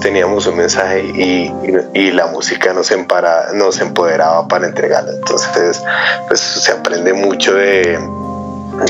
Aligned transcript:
teníamos 0.00 0.46
un 0.46 0.56
mensaje 0.56 1.04
y, 1.04 1.52
y, 1.94 2.10
la 2.12 2.26
música 2.26 2.72
nos, 2.72 2.90
empara, 2.90 3.52
nos 3.54 3.80
empoderaba 3.80 4.46
para 4.48 4.66
entregarlo. 4.66 5.12
Entonces, 5.12 5.82
pues 6.28 6.40
se 6.40 6.72
aprende 6.72 7.12
mucho 7.12 7.54
de, 7.54 7.98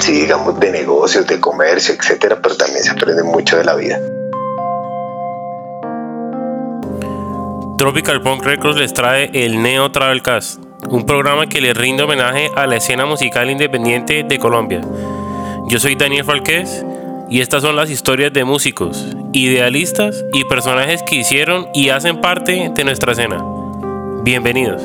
sí, 0.01 0.12
digamos, 0.12 0.59
de 0.61 0.70
negocios, 0.70 1.27
de 1.27 1.41
comercio, 1.41 1.95
etcétera, 1.95 2.38
pero 2.43 2.56
también 2.56 2.82
se 2.82 2.91
aprende 2.91 3.23
mucho 3.23 3.56
de 3.56 3.64
la 3.64 3.75
vida. 3.75 3.98
Tropical 7.77 8.23
Punk 8.23 8.45
Records 8.45 8.77
les 8.77 8.95
trae 8.95 9.30
el 9.34 9.62
Neo 9.62 9.91
Travelcast, 9.91 10.61
un 10.89 11.05
programa 11.07 11.48
que 11.48 11.61
le 11.61 11.75
rinde 11.75 12.05
homenaje 12.05 12.50
a 12.55 12.66
la 12.66 12.77
escena 12.77 13.05
musical 13.05 13.50
independiente 13.50 14.23
de 14.23 14.39
Colombia. 14.39 14.80
Yo 15.66 15.79
soy 15.80 15.96
Daniel 15.96 16.24
Falquez 16.24 16.84
y 17.30 17.41
estas 17.41 17.62
son 17.62 17.77
las 17.77 17.91
historias 17.91 18.33
de 18.33 18.45
músicos, 18.45 19.05
idealistas 19.32 20.24
y 20.32 20.45
personajes 20.45 21.02
que 21.02 21.16
hicieron 21.16 21.66
y 21.74 21.88
hacen 21.88 22.20
parte 22.20 22.70
de 22.74 22.84
nuestra 22.84 23.12
escena. 23.12 23.42
Bienvenidos. 24.23 24.82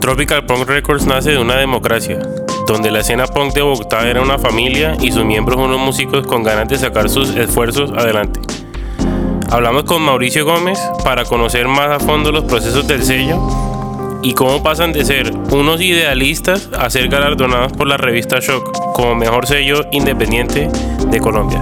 Tropical 0.00 0.44
Punk 0.46 0.66
Records 0.66 1.06
nace 1.06 1.30
de 1.30 1.38
una 1.38 1.56
democracia, 1.56 2.18
donde 2.66 2.90
la 2.90 3.00
escena 3.00 3.26
punk 3.26 3.54
de 3.54 3.62
Bogotá 3.62 4.08
era 4.08 4.22
una 4.22 4.38
familia 4.38 4.96
y 5.00 5.12
sus 5.12 5.24
miembros 5.24 5.58
unos 5.58 5.78
músicos 5.78 6.26
con 6.26 6.42
ganas 6.42 6.68
de 6.68 6.78
sacar 6.78 7.08
sus 7.08 7.34
esfuerzos 7.36 7.92
adelante. 7.92 8.40
Hablamos 9.52 9.82
con 9.82 10.00
Mauricio 10.02 10.44
Gómez 10.44 10.78
para 11.02 11.24
conocer 11.24 11.66
más 11.66 11.90
a 11.90 11.98
fondo 11.98 12.30
los 12.30 12.44
procesos 12.44 12.86
del 12.86 13.04
sello 13.04 13.36
y 14.22 14.32
cómo 14.32 14.62
pasan 14.62 14.92
de 14.92 15.04
ser 15.04 15.32
unos 15.50 15.80
idealistas 15.80 16.68
a 16.78 16.88
ser 16.88 17.08
galardonados 17.08 17.72
por 17.72 17.88
la 17.88 17.96
revista 17.96 18.38
Shock 18.38 18.92
como 18.94 19.16
mejor 19.16 19.48
sello 19.48 19.84
independiente 19.90 20.68
de 21.06 21.20
Colombia. 21.20 21.58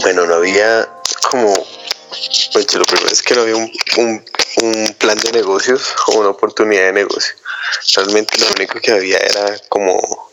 Bueno, 0.00 0.24
no 0.26 0.34
había 0.34 0.88
como, 1.30 1.52
pues 2.54 2.74
lo 2.74 2.86
primero 2.86 3.08
es 3.12 3.22
que 3.22 3.34
no 3.34 3.42
había 3.42 3.56
un, 3.56 3.70
un 4.62 4.94
plan 4.96 5.18
de 5.18 5.30
negocios 5.30 5.94
o 6.06 6.20
una 6.20 6.30
oportunidad 6.30 6.84
de 6.84 6.92
negocio. 6.94 7.34
Realmente 7.94 8.38
lo 8.38 8.46
único 8.56 8.80
que 8.80 8.92
había 8.92 9.18
era 9.18 9.58
como 9.68 10.27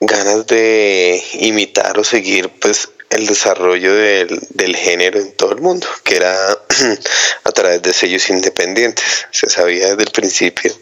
ganas 0.00 0.46
de 0.46 1.22
imitar 1.34 1.98
o 1.98 2.04
seguir 2.04 2.48
pues 2.60 2.88
el 3.10 3.26
desarrollo 3.26 3.94
del, 3.94 4.40
del, 4.50 4.76
género 4.76 5.18
en 5.18 5.32
todo 5.32 5.52
el 5.52 5.60
mundo, 5.60 5.86
que 6.04 6.16
era 6.16 6.58
a 7.44 7.52
través 7.52 7.82
de 7.82 7.92
sellos 7.92 8.30
independientes. 8.30 9.04
Se 9.30 9.50
sabía 9.50 9.88
desde 9.88 10.04
el 10.04 10.10
principio 10.10 10.72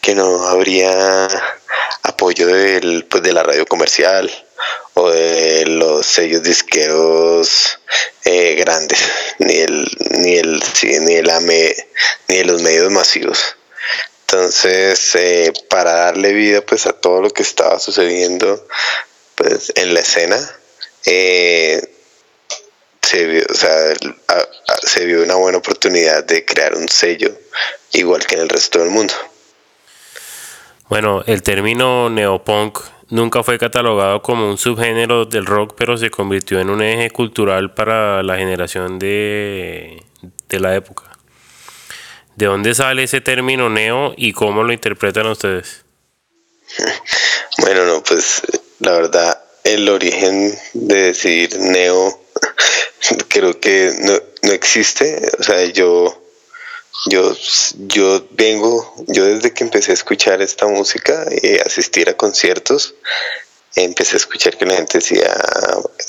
que 0.00 0.14
no 0.14 0.48
habría 0.48 1.28
apoyo 2.02 2.48
del, 2.48 3.06
pues, 3.08 3.22
de 3.22 3.32
la 3.32 3.44
radio 3.44 3.66
comercial 3.66 4.30
o 4.94 5.10
de 5.10 5.64
los 5.66 6.06
sellos 6.06 6.42
disqueros 6.42 7.78
eh, 8.24 8.56
grandes, 8.58 8.98
ni 9.38 9.54
el, 9.54 9.86
ni 10.10 10.36
el, 10.36 10.62
ni 10.82 11.14
el 11.14 11.30
AME, 11.30 11.76
ni 12.28 12.36
de 12.36 12.44
los 12.44 12.60
medios 12.62 12.90
masivos. 12.90 13.56
Entonces, 14.32 15.16
eh, 15.16 15.52
para 15.68 15.92
darle 15.92 16.32
vida 16.32 16.60
pues 16.60 16.86
a 16.86 16.92
todo 16.92 17.20
lo 17.20 17.30
que 17.30 17.42
estaba 17.42 17.80
sucediendo 17.80 18.64
pues 19.34 19.72
en 19.74 19.92
la 19.92 20.00
escena, 20.00 20.38
eh, 21.04 21.82
se, 23.02 23.26
vio, 23.26 23.42
o 23.50 23.54
sea, 23.54 23.92
se 24.82 25.04
vio 25.04 25.24
una 25.24 25.34
buena 25.34 25.58
oportunidad 25.58 26.22
de 26.22 26.44
crear 26.44 26.76
un 26.76 26.88
sello 26.88 27.36
igual 27.92 28.24
que 28.24 28.36
en 28.36 28.42
el 28.42 28.48
resto 28.48 28.78
del 28.78 28.90
mundo. 28.90 29.14
Bueno, 30.88 31.24
el 31.26 31.42
término 31.42 32.08
neopunk 32.08 32.78
nunca 33.08 33.42
fue 33.42 33.58
catalogado 33.58 34.22
como 34.22 34.48
un 34.48 34.58
subgénero 34.58 35.24
del 35.24 35.44
rock, 35.44 35.74
pero 35.76 35.96
se 35.96 36.08
convirtió 36.10 36.60
en 36.60 36.70
un 36.70 36.82
eje 36.82 37.10
cultural 37.10 37.74
para 37.74 38.22
la 38.22 38.36
generación 38.36 39.00
de, 39.00 40.04
de 40.48 40.60
la 40.60 40.76
época. 40.76 41.09
¿De 42.40 42.46
dónde 42.46 42.74
sale 42.74 43.02
ese 43.02 43.20
término 43.20 43.68
neo 43.68 44.14
y 44.16 44.32
cómo 44.32 44.62
lo 44.62 44.72
interpretan 44.72 45.26
ustedes? 45.26 45.84
Bueno, 47.58 47.84
no, 47.84 48.02
pues 48.02 48.40
la 48.78 48.92
verdad, 48.92 49.38
el 49.64 49.86
origen 49.90 50.58
de 50.72 50.96
decir 50.96 51.58
neo 51.58 52.24
creo 53.28 53.60
que 53.60 53.92
no, 54.00 54.14
no 54.48 54.52
existe. 54.52 55.20
O 55.38 55.42
sea, 55.42 55.62
yo, 55.66 56.18
yo, 57.10 57.36
yo 57.74 58.26
vengo, 58.30 58.94
yo 59.08 59.26
desde 59.26 59.52
que 59.52 59.64
empecé 59.64 59.90
a 59.90 59.94
escuchar 59.94 60.40
esta 60.40 60.66
música 60.66 61.26
y 61.42 61.58
asistir 61.58 62.08
a 62.08 62.16
conciertos, 62.16 62.94
empecé 63.76 64.16
a 64.16 64.18
escuchar 64.18 64.56
que 64.56 64.66
la 64.66 64.74
gente 64.74 64.98
decía 64.98 65.32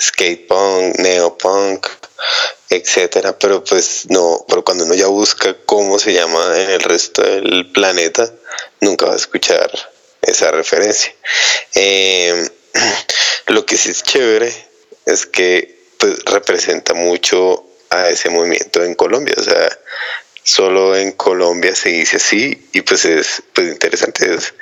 skate 0.01 0.47
punk, 0.47 0.97
neo 0.99 1.37
punk, 1.37 1.87
etcétera, 2.69 3.37
pero 3.37 3.63
pues 3.63 4.05
no, 4.09 4.45
pero 4.47 4.63
cuando 4.63 4.85
uno 4.85 4.93
ya 4.93 5.07
busca 5.07 5.55
cómo 5.65 5.99
se 5.99 6.13
llama 6.13 6.59
en 6.59 6.69
el 6.69 6.81
resto 6.81 7.21
del 7.21 7.71
planeta, 7.71 8.31
nunca 8.79 9.05
va 9.07 9.13
a 9.13 9.17
escuchar 9.17 9.69
esa 10.21 10.51
referencia. 10.51 11.13
Em, 11.75 12.47
lo 13.47 13.65
que 13.65 13.77
sí 13.77 13.91
es 13.91 14.03
chévere 14.03 14.53
es 15.05 15.25
que 15.25 15.85
pues, 15.97 16.23
representa 16.25 16.93
mucho 16.93 17.65
a 17.89 18.09
ese 18.09 18.29
movimiento 18.29 18.83
en 18.83 18.95
Colombia, 18.95 19.35
o 19.37 19.43
sea, 19.43 19.77
solo 20.43 20.95
en 20.95 21.11
Colombia 21.11 21.75
se 21.75 21.89
dice 21.89 22.17
así 22.17 22.69
y 22.73 22.81
pues 22.81 23.05
es 23.05 23.43
pues 23.53 23.67
interesante, 23.67 24.33
es 24.33 24.53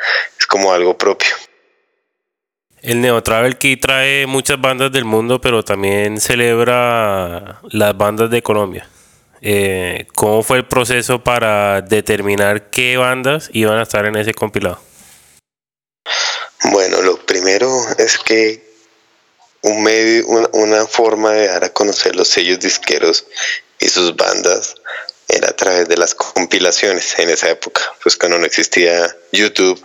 como 0.48 0.74
algo 0.74 0.98
propio. 0.98 1.36
El 2.82 3.02
Neo 3.02 3.22
Travel 3.22 3.58
Key 3.58 3.78
trae 3.78 4.26
muchas 4.26 4.60
bandas 4.60 4.92
del 4.92 5.04
mundo, 5.04 5.42
pero 5.42 5.64
también 5.64 6.20
celebra 6.22 7.60
las 7.72 7.98
bandas 7.98 8.30
de 8.30 8.42
Colombia. 8.42 8.90
Eh, 9.42 10.08
¿Cómo 10.16 10.44
fue 10.44 10.58
el 10.58 10.68
proceso 10.68 11.24
para 11.24 11.82
determinar 11.82 12.70
qué 12.70 12.98
bandas 12.98 13.50
iban 13.54 13.78
a 13.78 13.84
estar 13.84 14.06
en 14.06 14.16
ese 14.16 14.34
compilado? 14.34 14.82
Bueno, 16.64 17.02
lo 17.02 17.18
primero 17.26 17.70
es 17.98 18.18
que 18.18 18.70
un 19.62 19.84
medio, 19.84 20.26
una, 20.54 20.86
forma 20.86 21.32
de 21.32 21.48
dar 21.48 21.64
a 21.66 21.74
conocer 21.74 22.16
los 22.16 22.30
sellos 22.30 22.60
disqueros 22.60 23.26
y 23.80 23.90
sus 23.90 24.16
bandas 24.16 24.76
era 25.28 25.50
a 25.50 25.56
través 25.56 25.88
de 25.88 25.98
las 25.98 26.16
compilaciones 26.16 27.18
en 27.20 27.30
esa 27.30 27.50
época, 27.50 27.82
pues 28.02 28.16
cuando 28.16 28.38
no 28.38 28.46
existía 28.46 29.16
YouTube 29.32 29.80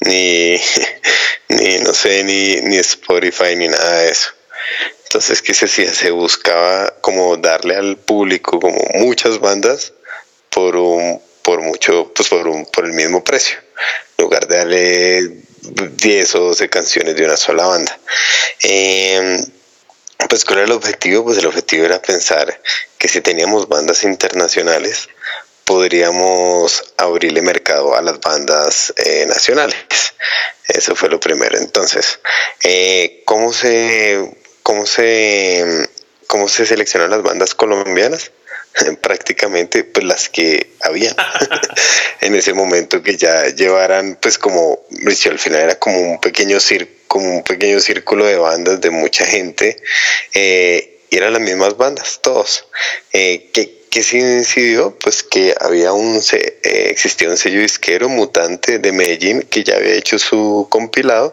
ni, 0.00 0.60
ni 1.48 1.78
no 1.78 1.94
sé, 1.94 2.24
ni, 2.24 2.60
ni 2.62 2.76
Spotify, 2.78 3.56
ni 3.56 3.68
nada 3.68 4.00
de 4.00 4.10
eso. 4.10 4.30
Entonces, 5.04 5.40
¿qué 5.40 5.54
se 5.54 5.66
hacía? 5.66 5.92
Se 5.94 6.10
buscaba 6.10 6.92
como 7.00 7.36
darle 7.36 7.76
al 7.76 7.96
público 7.96 8.60
como 8.60 8.82
muchas 8.94 9.38
bandas 9.38 9.92
por 10.50 10.76
un, 10.76 11.22
por 11.42 11.62
mucho, 11.62 12.12
pues 12.12 12.28
por 12.28 12.48
un, 12.48 12.66
por 12.66 12.84
el 12.84 12.92
mismo 12.92 13.22
precio. 13.22 13.58
En 14.18 14.24
lugar 14.24 14.46
de 14.48 14.56
darle 14.56 15.30
10 15.62 16.34
o 16.34 16.40
12 16.40 16.68
canciones 16.68 17.16
de 17.16 17.24
una 17.24 17.36
sola 17.36 17.66
banda. 17.66 17.98
Em, 18.62 19.44
pues 20.28 20.44
¿cuál 20.44 20.58
era 20.58 20.66
el 20.66 20.72
objetivo? 20.72 21.24
Pues 21.24 21.38
el 21.38 21.46
objetivo 21.46 21.84
era 21.84 22.00
pensar 22.02 22.60
que 22.98 23.08
si 23.08 23.20
teníamos 23.20 23.68
bandas 23.68 24.02
internacionales, 24.04 25.08
podríamos 25.66 26.94
abrirle 26.96 27.42
mercado 27.42 27.96
a 27.96 28.00
las 28.00 28.20
bandas 28.20 28.94
eh, 28.96 29.26
nacionales. 29.26 29.76
Eso 30.68 30.96
fue 30.96 31.10
lo 31.10 31.20
primero. 31.20 31.58
Entonces, 31.58 32.20
eh, 32.62 33.22
¿cómo 33.26 33.52
se 33.52 34.32
cómo 34.62 34.86
se 34.86 35.88
cómo 36.26 36.48
se 36.48 36.64
seleccionan 36.64 37.10
las 37.10 37.22
bandas 37.22 37.54
colombianas? 37.54 38.30
prácticamente 39.02 39.84
pues 39.84 40.04
las 40.04 40.28
que 40.28 40.70
había 40.82 41.14
en 42.20 42.34
ese 42.34 42.52
momento 42.52 43.02
que 43.02 43.16
ya 43.16 43.46
llevaran 43.46 44.18
pues 44.20 44.38
como 44.38 44.84
al 45.06 45.38
final 45.38 45.60
era 45.60 45.78
como 45.78 45.98
un 45.98 46.20
pequeño 46.20 46.58
como 47.08 47.36
un 47.36 47.42
pequeño 47.42 47.80
círculo 47.80 48.26
de 48.26 48.36
bandas 48.36 48.80
de 48.80 48.90
mucha 48.90 49.24
gente 49.24 49.82
eh, 50.34 50.95
y 51.10 51.16
eran 51.16 51.32
las 51.32 51.42
mismas 51.42 51.76
bandas 51.76 52.20
todos 52.22 52.66
eh, 53.12 53.50
que 53.52 53.76
que 53.96 54.02
sí 54.02 54.18
incidió, 54.18 54.94
pues 54.98 55.22
que 55.22 55.54
había 55.58 55.94
un 55.94 56.20
eh, 56.32 56.88
existía 56.90 57.30
un 57.30 57.38
sello 57.38 57.62
disquero 57.62 58.10
mutante 58.10 58.78
de 58.78 58.92
Medellín 58.92 59.40
que 59.40 59.64
ya 59.64 59.76
había 59.76 59.94
hecho 59.94 60.18
su 60.18 60.66
compilado 60.68 61.32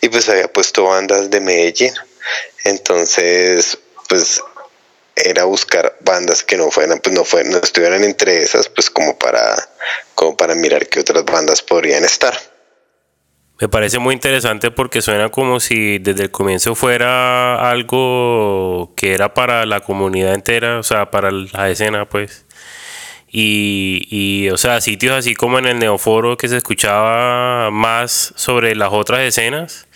y 0.00 0.08
pues 0.08 0.26
había 0.30 0.50
puesto 0.50 0.84
bandas 0.84 1.28
de 1.28 1.40
Medellín. 1.40 1.92
Entonces, 2.64 3.76
pues 4.08 4.40
era 5.14 5.44
buscar 5.44 5.98
bandas 6.00 6.42
que 6.42 6.56
no 6.56 6.70
fueran, 6.70 6.98
pues 7.00 7.14
no 7.14 7.26
fueran, 7.26 7.52
no 7.52 7.58
estuvieran 7.58 8.02
entre 8.02 8.42
esas, 8.42 8.70
pues 8.70 8.88
como 8.88 9.18
para, 9.18 9.54
como 10.14 10.34
para 10.34 10.54
mirar 10.54 10.86
qué 10.88 11.00
otras 11.00 11.26
bandas 11.26 11.60
podrían 11.60 12.06
estar. 12.06 12.34
Me 13.60 13.68
parece 13.68 13.98
muy 13.98 14.14
interesante 14.14 14.70
porque 14.70 15.02
suena 15.02 15.30
como 15.30 15.58
si 15.58 15.98
desde 15.98 16.24
el 16.24 16.30
comienzo 16.30 16.76
fuera 16.76 17.70
algo 17.70 18.92
que 18.96 19.14
era 19.14 19.34
para 19.34 19.66
la 19.66 19.80
comunidad 19.80 20.34
entera, 20.34 20.78
o 20.78 20.84
sea, 20.84 21.10
para 21.10 21.32
la 21.32 21.68
escena, 21.68 22.08
pues. 22.08 22.46
Y, 23.28 24.06
y, 24.10 24.48
o 24.50 24.56
sea, 24.56 24.80
sitios 24.80 25.14
así 25.16 25.34
como 25.34 25.58
en 25.58 25.66
el 25.66 25.78
Neoforo 25.78 26.36
que 26.36 26.48
se 26.48 26.56
escuchaba 26.56 27.70
más 27.72 28.32
sobre 28.36 28.76
las 28.76 28.92
otras 28.92 29.20
escenas, 29.20 29.88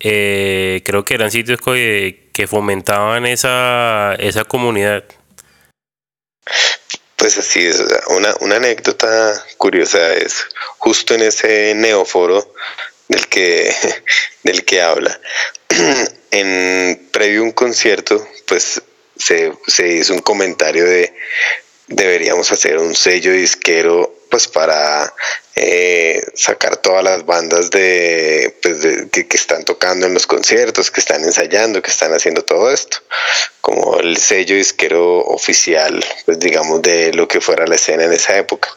eh, 0.00 0.82
creo 0.84 1.04
que 1.04 1.14
eran 1.14 1.30
sitios 1.30 1.60
que, 1.60 2.30
que 2.32 2.46
fomentaban 2.46 3.26
esa, 3.26 4.14
esa 4.18 4.44
comunidad. 4.44 5.04
Pues 7.16 7.38
así 7.38 7.66
es, 7.66 7.82
una, 8.08 8.34
una 8.40 8.56
anécdota 8.56 9.44
curiosa 9.56 10.14
es 10.14 10.46
justo 10.78 11.14
en 11.14 11.22
ese 11.22 11.74
neóforo 11.74 12.52
del 13.08 13.26
que, 13.28 13.74
del 14.42 14.64
que 14.64 14.82
habla. 14.82 15.18
En 16.32 17.08
previo 17.12 17.40
a 17.40 17.44
un 17.44 17.52
concierto, 17.52 18.28
pues 18.46 18.82
se, 19.16 19.52
se 19.66 19.88
hizo 19.88 20.12
un 20.12 20.18
comentario 20.20 20.84
de 20.84 21.14
deberíamos 21.86 22.50
hacer 22.52 22.78
un 22.78 22.94
sello 22.94 23.32
disquero 23.32 24.15
pues 24.30 24.48
para 24.48 25.12
eh, 25.54 26.22
sacar 26.34 26.76
todas 26.76 27.02
las 27.02 27.24
bandas 27.24 27.70
de, 27.70 28.54
pues 28.62 28.78
que, 29.10 29.26
están 29.30 29.64
tocando 29.64 30.06
en 30.06 30.12
los 30.12 30.26
conciertos, 30.26 30.90
que 30.90 31.00
están 31.00 31.24
ensayando, 31.24 31.80
que 31.80 31.90
están 31.90 32.12
haciendo 32.12 32.42
todo 32.42 32.70
esto, 32.70 32.98
como 33.62 33.98
el 33.98 34.18
sello 34.18 34.54
disquero 34.54 35.20
oficial, 35.20 36.04
pues 36.26 36.38
digamos, 36.38 36.82
de 36.82 37.12
lo 37.14 37.26
que 37.26 37.40
fuera 37.40 37.66
la 37.66 37.76
escena 37.76 38.04
en 38.04 38.12
esa 38.12 38.36
época. 38.36 38.68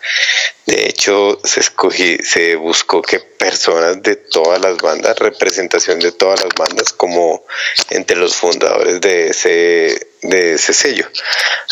De 0.65 0.87
hecho, 0.87 1.39
se 1.43 1.59
escogí, 1.59 2.17
se 2.19 2.55
buscó 2.55 3.01
que 3.01 3.19
personas 3.19 4.01
de 4.01 4.15
todas 4.15 4.61
las 4.61 4.77
bandas, 4.77 5.19
representación 5.19 5.99
de 5.99 6.11
todas 6.11 6.43
las 6.43 6.53
bandas, 6.55 6.93
como 6.93 7.43
entre 7.89 8.15
los 8.15 8.35
fundadores 8.35 9.01
de 9.01 9.27
ese, 9.27 10.08
de 10.21 10.53
ese 10.55 10.73
sello. 10.73 11.07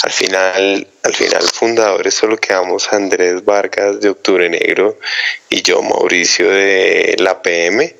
Al 0.03 0.11
final, 0.11 0.88
al 1.03 1.15
final 1.15 1.44
fundadores 1.49 2.13
solo 2.13 2.38
quedamos 2.38 2.91
Andrés 2.94 3.44
Vargas 3.44 3.99
de 3.99 4.09
Octubre 4.09 4.49
Negro, 4.49 4.97
y 5.49 5.61
yo 5.61 5.81
Mauricio 5.81 6.49
de 6.49 7.15
la 7.19 7.41
PM, 7.41 7.95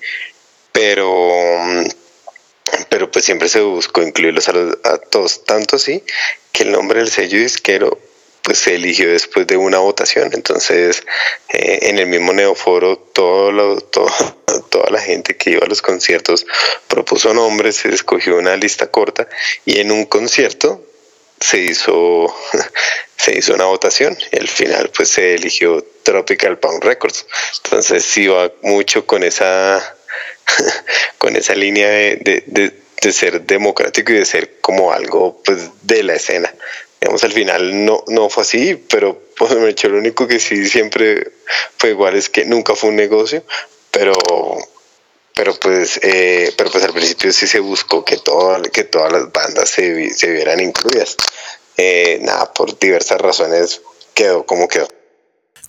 pero 0.72 1.84
pero 2.90 3.10
pues 3.12 3.26
siempre 3.26 3.50
se 3.50 3.62
buscó 3.62 4.02
incluirlos 4.02 4.50
a, 4.50 4.98
todos, 5.10 5.44
tanto 5.46 5.76
así 5.76 6.04
que 6.52 6.64
el 6.64 6.72
nombre 6.72 7.00
del 7.00 7.10
sello 7.10 7.40
disquero 7.40 8.00
pues 8.48 8.60
se 8.60 8.76
eligió 8.76 9.12
después 9.12 9.46
de 9.46 9.58
una 9.58 9.80
votación. 9.80 10.30
Entonces, 10.32 11.04
eh, 11.50 11.80
en 11.82 12.00
el 12.00 12.08
mismo 12.08 12.32
neoforo, 12.32 12.98
todo 12.98 13.52
lo, 13.52 13.82
todo, 13.82 14.10
toda 14.70 14.90
la 14.90 15.02
gente 15.02 15.36
que 15.36 15.50
iba 15.50 15.66
a 15.66 15.68
los 15.68 15.82
conciertos 15.82 16.48
propuso 16.88 17.34
nombres, 17.34 17.76
se 17.76 17.90
escogió 17.90 18.38
una 18.38 18.56
lista 18.56 18.90
corta 18.90 19.28
y 19.66 19.80
en 19.80 19.92
un 19.92 20.06
concierto 20.06 20.82
se 21.42 21.60
hizo, 21.60 22.34
se 23.18 23.38
hizo 23.38 23.54
una 23.54 23.66
votación 23.66 24.18
y 24.32 24.40
al 24.40 24.48
final 24.48 24.92
pues 24.96 25.10
se 25.10 25.36
eligió 25.36 25.86
Tropical 26.04 26.58
Pound 26.58 26.86
Records. 26.86 27.26
Entonces 27.66 28.06
sí 28.06 28.28
va 28.28 28.50
mucho 28.62 29.06
con 29.06 29.24
esa, 29.24 29.98
con 31.18 31.36
esa 31.36 31.54
línea 31.54 31.90
de, 31.90 32.44
de, 32.46 32.74
de, 33.02 33.12
ser 33.12 33.42
democrático 33.42 34.14
y 34.14 34.16
de 34.16 34.26
ser 34.26 34.62
como 34.62 34.94
algo 34.94 35.42
pues 35.44 35.70
de 35.82 36.04
la 36.04 36.14
escena. 36.14 36.54
Digamos, 37.00 37.24
al 37.24 37.32
final 37.32 37.86
no, 37.86 38.04
no 38.08 38.30
fue 38.30 38.44
así, 38.44 38.76
pero 38.90 39.22
pues 39.38 39.56
me 39.56 39.70
hecho 39.70 39.90
lo 39.90 39.98
único 39.98 40.28
que 40.28 40.40
sí 40.40 40.68
siempre 40.68 41.32
fue 41.78 41.92
igual 41.92 42.16
es 42.16 42.30
que 42.30 42.46
nunca 42.46 42.76
fue 42.76 42.90
un 42.90 42.96
negocio, 42.96 43.44
pero 43.92 44.14
pero 45.36 45.54
pues 45.60 46.00
eh, 46.02 46.52
pero 46.58 46.72
pues 46.72 46.84
al 46.84 46.94
principio 46.94 47.32
sí 47.32 47.46
se 47.46 47.60
buscó 47.60 48.04
que 48.04 48.18
todo, 48.18 48.62
que 48.74 48.84
todas 48.84 49.12
las 49.12 49.32
bandas 49.32 49.70
se, 49.70 50.10
se 50.10 50.32
vieran 50.32 50.60
incluidas. 50.60 51.16
Eh, 51.78 52.18
nada 52.22 52.52
por 52.54 52.80
diversas 52.80 53.22
razones 53.22 53.82
quedó 54.16 54.46
como 54.46 54.68
quedó. 54.68 54.88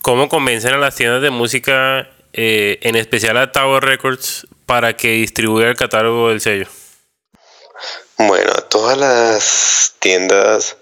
Cómo 0.01 0.27
convencen 0.27 0.73
a 0.73 0.77
las 0.77 0.95
tiendas 0.95 1.21
de 1.21 1.29
música 1.29 2.09
eh, 2.33 2.79
en 2.81 2.95
especial 2.95 3.37
a 3.37 3.51
Tower 3.51 3.83
Records 3.83 4.47
para 4.65 4.95
que 4.95 5.09
distribuya 5.09 5.67
el 5.67 5.75
catálogo 5.75 6.29
del 6.29 6.41
sello 6.41 6.67
bueno 8.17 8.51
a 8.51 8.61
todas 8.69 8.97
las 8.97 9.95
tiendas 9.99 10.77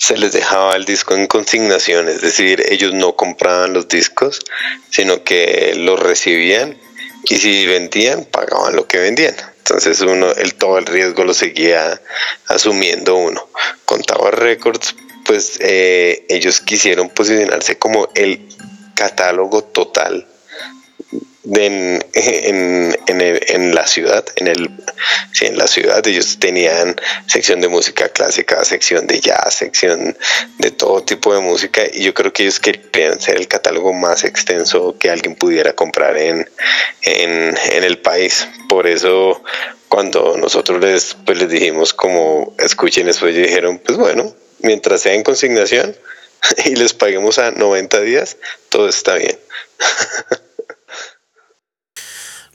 se 0.00 0.16
les 0.16 0.32
dejaba 0.32 0.74
el 0.74 0.86
disco 0.86 1.14
en 1.14 1.26
consignación 1.26 2.08
es 2.08 2.22
decir 2.22 2.64
ellos 2.68 2.94
no 2.94 3.14
compraban 3.14 3.74
los 3.74 3.86
discos 3.86 4.40
sino 4.90 5.22
que 5.22 5.74
los 5.76 6.00
recibían 6.00 6.76
y 7.24 7.36
si 7.36 7.66
vendían, 7.66 8.24
pagaban 8.24 8.76
lo 8.76 8.86
que 8.86 8.98
vendían. 8.98 9.34
Entonces 9.58 10.00
uno, 10.00 10.32
el, 10.32 10.54
todo 10.54 10.78
el 10.78 10.86
riesgo 10.86 11.24
lo 11.24 11.34
seguía 11.34 12.00
asumiendo 12.48 13.16
uno. 13.16 13.48
Con 13.84 14.02
Tower 14.02 14.36
Records, 14.36 14.96
pues 15.24 15.58
eh, 15.60 16.24
ellos 16.28 16.60
quisieron 16.60 17.10
posicionarse 17.10 17.78
como 17.78 18.08
el 18.14 18.48
catálogo 18.94 19.62
total 19.62 20.26
en, 21.44 22.04
en, 22.12 22.96
en, 23.06 23.74
la 23.74 23.86
ciudad, 23.86 24.24
en 24.36 24.46
el 24.46 24.70
sí, 25.32 25.46
en 25.46 25.56
la 25.56 25.66
ciudad 25.66 26.06
ellos 26.06 26.38
tenían 26.38 27.00
sección 27.26 27.60
de 27.60 27.68
música 27.68 28.10
clásica, 28.10 28.62
sección 28.64 29.06
de 29.06 29.20
jazz, 29.20 29.54
sección 29.54 30.16
de 30.58 30.70
todo 30.70 31.02
tipo 31.02 31.34
de 31.34 31.40
música 31.40 31.82
y 31.90 32.02
yo 32.02 32.12
creo 32.12 32.32
que 32.32 32.42
ellos 32.42 32.60
querían 32.60 33.20
ser 33.20 33.36
el 33.36 33.48
catálogo 33.48 33.92
más 33.94 34.24
extenso 34.24 34.96
que 34.98 35.10
alguien 35.10 35.34
pudiera 35.34 35.72
comprar 35.72 36.18
en, 36.18 36.48
en, 37.02 37.56
en 37.72 37.84
el 37.84 37.98
país. 37.98 38.46
Por 38.68 38.86
eso 38.86 39.42
cuando 39.88 40.36
nosotros 40.36 40.80
les, 40.80 41.16
pues 41.24 41.38
les 41.38 41.48
dijimos 41.48 41.94
como 41.94 42.54
escuchen 42.58 43.08
eso, 43.08 43.26
ellos 43.26 43.46
dijeron, 43.46 43.78
pues 43.78 43.96
bueno, 43.96 44.34
mientras 44.60 45.00
sea 45.00 45.14
en 45.14 45.22
consignación 45.22 45.96
y 46.66 46.76
les 46.76 46.92
paguemos 46.92 47.38
a 47.38 47.50
90 47.50 48.00
días, 48.02 48.36
todo 48.68 48.88
está 48.88 49.14
bien. 49.14 49.38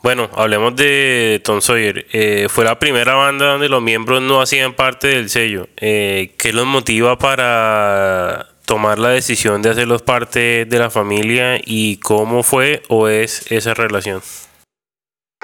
Bueno, 0.06 0.30
hablemos 0.36 0.76
de 0.76 1.42
Tom 1.44 1.62
Sawyer. 1.62 2.06
Eh, 2.14 2.46
fue 2.48 2.64
la 2.64 2.78
primera 2.78 3.16
banda 3.16 3.54
donde 3.54 3.68
los 3.68 3.82
miembros 3.82 4.22
no 4.22 4.40
hacían 4.40 4.76
parte 4.76 5.08
del 5.08 5.32
sello. 5.32 5.68
Eh, 5.78 6.36
¿Qué 6.38 6.54
los 6.54 6.68
motiva 6.68 7.18
para 7.18 8.50
tomar 8.66 9.00
la 9.00 9.10
decisión 9.10 9.64
de 9.64 9.72
hacerlos 9.72 10.04
parte 10.04 10.66
de 10.66 10.78
la 10.78 10.92
familia 10.92 11.60
y 11.60 11.98
cómo 11.98 12.44
fue 12.44 12.84
o 12.88 13.08
es 13.08 13.52
esa 13.52 13.74
relación? 13.74 14.22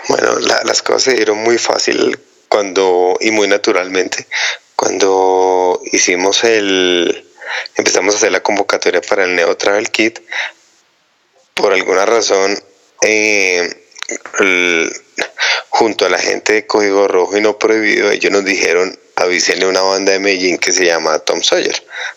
Bueno, 0.08 0.38
las 0.38 0.84
cosas 0.84 1.06
se 1.06 1.16
dieron 1.16 1.40
muy 1.40 1.58
fácil 1.58 2.20
cuando 2.48 3.18
y 3.20 3.32
muy 3.32 3.48
naturalmente 3.48 4.27
cuando 4.75 5.82
hicimos 5.91 6.44
el 6.44 7.25
empezamos 7.77 8.13
a 8.13 8.18
hacer 8.18 8.32
la 8.32 8.44
convocatoria 8.44 9.01
para 9.01 9.24
el 9.24 9.36
Neo 9.36 9.58
Travel 9.58 9.89
Kit 9.89 10.20
por 11.56 11.74
alguna 11.74 12.06
razón 12.06 12.56
eh, 13.01 13.81
junto 15.70 16.06
a 16.06 16.10
la 16.10 16.20
gente 16.20 16.53
de 16.53 16.68
Código 16.68 17.08
Rojo 17.08 17.38
y 17.38 17.41
No 17.41 17.58
Prohibido, 17.58 18.12
ellos 18.12 18.32
nos 18.32 18.46
dijeron 18.46 18.98
avísenle 19.15 19.68
una 19.68 19.82
banda 19.82 20.13
de 20.13 20.20
Medellín 20.20 20.58
que 20.58 20.72
se 20.72 20.86
llama 20.86 21.20
Tom 21.20 21.41
Sawyer 21.41 21.75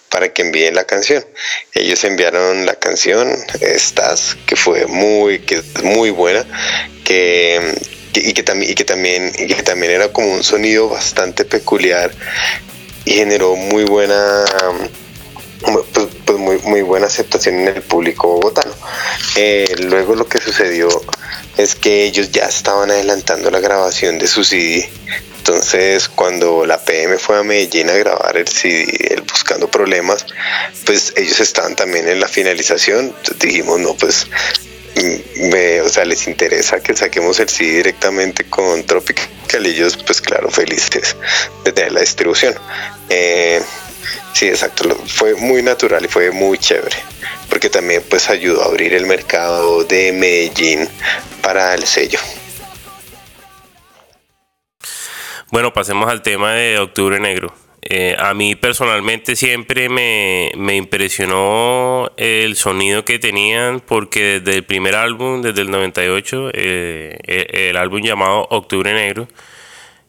para 0.09 0.33
que 0.33 0.43
envíen 0.43 0.75
la 0.75 0.85
canción. 0.85 1.25
Ellos 1.73 2.03
enviaron 2.05 2.67
la 2.67 2.75
canción 2.77 3.37
Estás, 3.61 4.37
que 4.47 4.57
fue 4.57 4.87
muy, 4.87 5.41
que 5.41 5.63
muy 5.83 6.11
buena, 6.11 6.47
que, 7.05 7.75
y, 8.15 8.33
que 8.33 8.43
también, 8.43 8.71
y, 8.71 8.75
que 8.75 8.85
también, 8.85 9.33
y 9.39 9.55
que 9.55 9.63
también 9.63 9.93
era 9.93 10.13
como 10.13 10.33
un 10.33 10.45
sonido 10.45 10.89
bastante 10.89 11.45
peculiar 11.45 12.13
y 13.05 13.15
generó 13.15 13.57
muy 13.57 13.85
buena 13.85 14.45
pues, 15.93 16.09
pues 16.25 16.39
muy, 16.39 16.59
muy 16.59 16.83
buena 16.83 17.07
aceptación 17.07 17.61
en 17.61 17.69
el 17.69 17.83
público 17.83 18.29
bogotano. 18.29 18.73
Eh, 19.37 19.75
luego 19.79 20.15
lo 20.15 20.27
que 20.27 20.41
sucedió 20.41 20.89
es 21.57 21.75
que 21.75 22.05
ellos 22.05 22.31
ya 22.33 22.47
estaban 22.47 22.91
adelantando 22.91 23.51
la 23.51 23.61
grabación 23.61 24.19
de 24.19 24.27
su 24.27 24.45
CD. 24.45 24.89
Entonces, 25.39 26.09
cuando 26.09 26.65
la 26.65 26.83
PM 26.83 27.19
fue 27.19 27.39
a 27.39 27.43
Medellín 27.43 27.91
a 27.91 27.93
grabar 27.93 28.37
el 28.37 28.49
CD, 28.49 28.87
el 29.11 29.23
Buscando 29.23 29.69
Problemas, 29.69 30.25
pues 30.87 31.13
ellos 31.17 31.39
estaban 31.41 31.77
también 31.77 32.09
en 32.09 32.19
la 32.19 32.29
finalización. 32.29 33.07
Entonces 33.07 33.39
dijimos, 33.39 33.79
no, 33.79 33.95
pues, 33.95 34.27
mm, 34.97 35.49
me, 35.51 35.83
o 35.83 35.89
sea, 35.91 36.07
les 36.07 36.27
interesa 36.29 36.81
que 36.81 36.97
saquemos 36.97 37.39
el 37.41 37.51
CD 37.51 37.77
directamente 37.77 38.45
con 38.45 38.85
Tropical 38.85 39.67
y 39.67 39.69
ellos, 39.69 39.99
pues 39.99 40.23
claro, 40.23 40.51
felices 40.51 41.15
de 41.63 41.73
tener 41.73 41.93
la 41.93 42.01
distribución. 42.01 42.55
Eh, 43.11 43.61
sí, 44.35 44.49
exacto, 44.49 44.95
fue 45.07 45.35
muy 45.35 45.63
natural 45.63 46.05
y 46.05 46.09
fue 46.09 46.31
muy 46.31 46.59
chévere 46.59 46.97
porque 47.49 47.71
también 47.71 48.03
pues 48.09 48.31
ayudó 48.31 48.63
a 48.63 48.67
abrir 48.67 48.95
el 48.95 49.07
mercado 49.07 49.85
de 49.85 50.13
Medellín 50.13 50.89
para 51.41 51.75
el 51.75 51.85
sello. 51.85 52.19
Bueno, 55.53 55.73
pasemos 55.73 56.11
al 56.11 56.21
tema 56.23 56.53
de 56.55 56.81
Octubre 56.81 57.21
Negro. 57.21 57.55
Eh, 57.81 58.17
a 58.19 58.35
mí 58.35 58.57
personalmente 58.57 59.37
siempre 59.37 59.89
me, 59.89 60.51
impresionó 60.75 62.11
el 62.17 62.57
sonido 62.57 63.05
que 63.05 63.21
tenían 63.21 63.79
porque 63.79 64.41
desde 64.41 64.59
el 64.59 64.65
primer 64.65 64.97
álbum, 64.97 65.43
desde 65.43 65.61
el 65.61 65.71
98, 65.71 66.51
eh, 66.55 67.19
e, 67.23 67.69
el, 67.71 67.77
álbum 67.77 68.03
llamado 68.03 68.49
Octubre 68.51 68.93
Negro, 68.95 69.29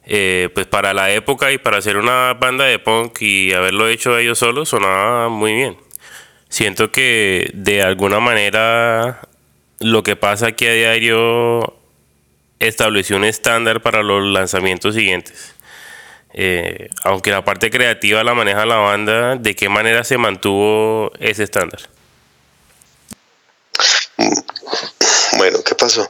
eh, 0.06 0.50
pues 0.54 0.68
para 0.68 0.94
la 0.94 1.12
época 1.12 1.52
y 1.52 1.58
para 1.58 1.78
hacer 1.78 1.98
una 1.98 2.34
banda 2.34 2.66
de 2.66 2.80
punk 2.80 3.22
y 3.22 3.54
haberlo 3.54 3.88
hecho 3.88 4.18
ellos 4.18 4.40
solos 4.40 4.70
sonaba 4.70 5.30
muy 5.30 5.54
bien. 5.54 5.78
Siento 6.50 6.92
que 6.92 7.50
de 7.54 7.82
alguna 7.82 8.20
manera 8.20 9.22
lo 9.80 10.04
que 10.04 10.16
pasa 10.16 10.48
aquí 10.48 10.68
a 10.68 10.74
diario 10.74 11.76
estableció 12.60 13.18
un 13.18 13.26
estándar 13.26 13.82
para 13.82 14.04
los 14.04 14.24
lanzamientos 14.24 14.96
siguientes. 14.96 15.56
Eh, 16.34 16.90
aunque 17.04 17.32
la 17.32 17.44
parte 17.46 17.72
creativa 17.72 18.24
la 18.24 18.34
maneja 18.34 18.66
la 18.66 18.76
banda, 18.76 19.38
¿de 19.38 19.56
qué 19.56 19.70
manera 19.70 20.04
se 20.04 20.18
mantuvo 20.18 21.12
ese 21.20 21.44
estándar? 21.44 21.80
Bueno, 25.38 25.60
¿qué 25.66 25.76
pasó? 25.76 26.10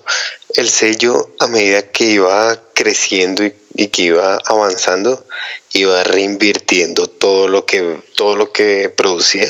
El 0.56 0.70
sello, 0.70 1.32
a 1.40 1.48
medida 1.48 1.84
que 1.92 2.06
iba 2.06 2.62
creciendo 2.74 3.44
y, 3.44 3.88
que 3.88 4.04
iba 4.04 4.40
avanzando, 4.46 5.26
iba 5.74 6.04
reinvirtiendo 6.04 7.08
todo 7.08 7.48
lo 7.48 7.66
que, 7.66 8.02
todo 8.16 8.36
lo 8.36 8.52
que 8.52 8.90
producía 8.90 9.48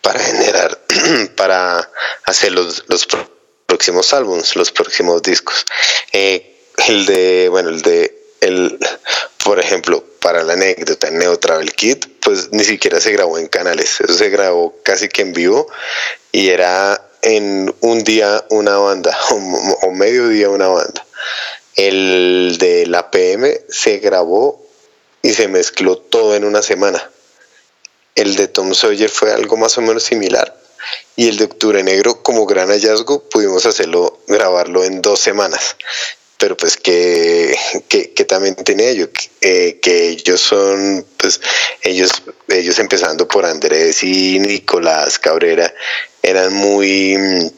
para 0.00 0.18
generar, 0.20 0.80
para 1.36 1.90
hacer 2.24 2.52
los, 2.52 2.84
los 2.88 3.06
próximos 3.66 4.12
álbumes, 4.12 4.56
los 4.56 4.72
próximos 4.72 5.22
discos. 5.22 5.64
Eh, 6.12 6.54
el 6.88 7.06
de, 7.06 7.48
bueno, 7.48 7.70
el 7.70 7.82
de, 7.82 8.24
el, 8.40 8.78
por 9.44 9.60
ejemplo, 9.60 10.04
para 10.20 10.42
la 10.42 10.54
anécdota, 10.54 11.10
Neo 11.10 11.38
Travel 11.38 11.72
Kit, 11.72 12.06
pues 12.20 12.50
ni 12.52 12.64
siquiera 12.64 13.00
se 13.00 13.12
grabó 13.12 13.38
en 13.38 13.48
canales, 13.48 14.00
eso 14.00 14.14
se 14.14 14.30
grabó 14.30 14.74
casi 14.82 15.08
que 15.08 15.22
en 15.22 15.32
vivo 15.32 15.66
y 16.32 16.48
era 16.48 17.10
en 17.24 17.74
un 17.80 18.04
día 18.04 18.44
una 18.50 18.76
banda 18.76 19.18
o, 19.82 19.90
medio 19.90 20.28
día 20.28 20.50
una 20.50 20.68
banda. 20.68 21.04
El 21.74 22.56
de 22.58 22.86
la 22.86 23.10
PM 23.10 23.62
se 23.68 23.98
grabó 23.98 24.64
y 25.22 25.32
se 25.32 25.48
mezcló 25.48 25.96
todo 25.96 26.36
en 26.36 26.44
una 26.44 26.62
semana. 26.62 27.10
El 28.14 28.36
de 28.36 28.46
Tom 28.46 28.74
Sawyer 28.74 29.10
fue 29.10 29.32
algo 29.32 29.56
más 29.56 29.76
o 29.78 29.80
menos 29.80 30.04
similar, 30.04 30.56
y 31.16 31.28
el 31.28 31.38
de 31.38 31.44
Octubre 31.44 31.82
Negro 31.82 32.22
como 32.22 32.46
gran 32.46 32.68
hallazgo 32.68 33.28
pudimos 33.28 33.66
hacerlo, 33.66 34.20
grabarlo 34.28 34.84
en 34.84 35.02
dos 35.02 35.18
semanas. 35.18 35.76
Pero 36.36 36.56
pues 36.56 36.76
que, 36.76 37.56
que, 37.88 38.24
también 38.24 38.54
tiene 38.56 38.90
ello, 38.90 39.08
que, 39.40 39.78
que, 39.80 40.08
ellos 40.10 40.40
son, 40.40 41.06
pues 41.16 41.40
ellos, 41.82 42.10
ellos 42.48 42.78
empezando 42.78 43.26
por 43.26 43.46
Andrés 43.46 44.02
y 44.02 44.38
Nicolás 44.40 45.18
Cabrera, 45.18 45.72
eran 46.24 46.52
muy, 46.54 47.52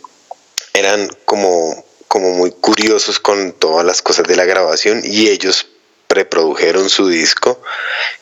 eran 0.74 1.08
como, 1.24 1.84
como 2.08 2.32
muy 2.32 2.50
curiosos 2.50 3.20
con 3.20 3.52
todas 3.52 3.86
las 3.86 4.02
cosas 4.02 4.26
de 4.26 4.36
la 4.36 4.44
grabación 4.44 5.02
y 5.04 5.28
ellos 5.28 5.68
preprodujeron 6.08 6.88
su 6.88 7.08
disco 7.08 7.60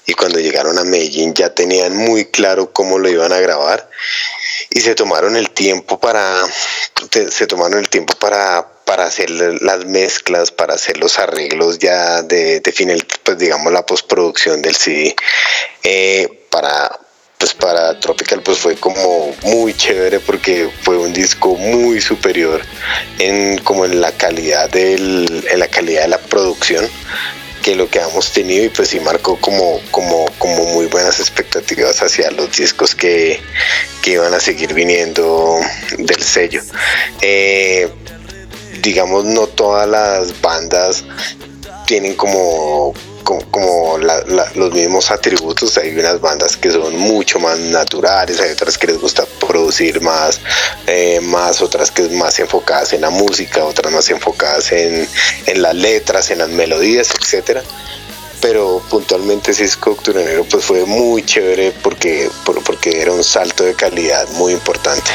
y 0.06 0.14
cuando 0.14 0.38
llegaron 0.38 0.78
a 0.78 0.84
Medellín 0.84 1.34
ya 1.34 1.54
tenían 1.54 1.96
muy 1.96 2.26
claro 2.26 2.72
cómo 2.72 2.98
lo 2.98 3.08
iban 3.08 3.32
a 3.32 3.40
grabar 3.40 3.88
y 4.70 4.80
se 4.80 4.94
tomaron 4.94 5.36
el 5.36 5.50
tiempo 5.50 5.98
para 5.98 6.42
se 7.30 7.46
tomaron 7.46 7.78
el 7.78 7.88
tiempo 7.88 8.14
para 8.18 8.74
para 8.84 9.06
hacer 9.06 9.30
las 9.30 9.86
mezclas, 9.86 10.50
para 10.50 10.74
hacer 10.74 10.98
los 10.98 11.18
arreglos 11.18 11.78
ya 11.78 12.22
de, 12.22 12.60
de 12.60 12.72
final, 12.72 13.02
pues 13.22 13.38
digamos 13.38 13.72
la 13.72 13.86
postproducción 13.86 14.60
del 14.60 14.76
CD, 14.76 15.16
eh, 15.82 16.46
para 16.50 17.00
pues 17.44 17.52
para 17.52 18.00
Tropical 18.00 18.40
pues 18.40 18.56
fue 18.56 18.74
como 18.74 19.34
muy 19.42 19.74
chévere 19.74 20.18
porque 20.18 20.70
fue 20.80 20.96
un 20.96 21.12
disco 21.12 21.54
muy 21.56 22.00
superior 22.00 22.62
en 23.18 23.58
como 23.58 23.84
en 23.84 24.00
la 24.00 24.12
calidad 24.12 24.70
del, 24.70 25.44
en 25.50 25.58
la 25.58 25.68
calidad 25.68 26.04
de 26.04 26.08
la 26.08 26.16
producción 26.16 26.88
que 27.62 27.74
lo 27.74 27.90
que 27.90 27.98
hemos 27.98 28.32
tenido 28.32 28.64
y 28.64 28.70
pues 28.70 28.88
sí 28.88 28.98
marcó 28.98 29.38
como, 29.42 29.78
como, 29.90 30.26
muy 30.72 30.86
buenas 30.86 31.20
expectativas 31.20 32.02
hacia 32.02 32.30
los 32.30 32.50
discos 32.56 32.94
que, 32.94 33.38
iban 34.06 34.32
a 34.32 34.40
seguir 34.40 34.72
viniendo 34.72 35.58
del 35.98 36.22
sello. 36.22 36.62
Eh, 37.20 37.90
digamos, 38.80 39.26
no 39.26 39.48
todas 39.48 39.86
las 39.86 40.40
bandas 40.40 41.04
tienen 41.86 42.14
como 42.14 42.94
como, 43.24 43.98
los 43.98 44.72
mismos 44.72 45.10
atributos. 45.10 45.76
Hay 45.78 45.98
unas 45.98 46.20
bandas 46.20 46.56
que 46.56 46.70
son 46.70 46.96
mucho 46.96 47.40
más 47.40 47.58
naturales, 47.58 48.38
hay 48.40 48.52
otras 48.52 48.78
que 48.78 48.88
les 48.88 49.00
gusta 49.00 49.24
producir 49.40 50.00
más, 50.00 50.40
eh, 50.86 51.20
más 51.20 51.60
otras 51.62 51.90
que 51.90 52.02
más 52.10 52.38
enfocadas 52.38 52.92
en 52.92 53.00
la 53.00 53.10
música, 53.10 53.64
otras 53.64 53.92
más 53.92 54.08
enfocadas 54.10 54.70
en, 54.72 55.08
en 55.46 55.62
las 55.62 55.74
letras, 55.74 56.30
en 56.30 56.38
las 56.38 56.50
melodías, 56.50 57.10
etcétera 57.20 57.62
pero 58.44 58.82
puntualmente 58.90 59.54
Cisco 59.54 59.92
Octurenero 59.92 60.44
pues 60.44 60.66
fue 60.66 60.84
muy 60.84 61.24
chévere 61.24 61.72
porque, 61.82 62.28
porque 62.66 63.00
era 63.00 63.10
un 63.10 63.24
salto 63.24 63.64
de 63.64 63.72
calidad 63.72 64.28
muy 64.32 64.52
importante. 64.52 65.10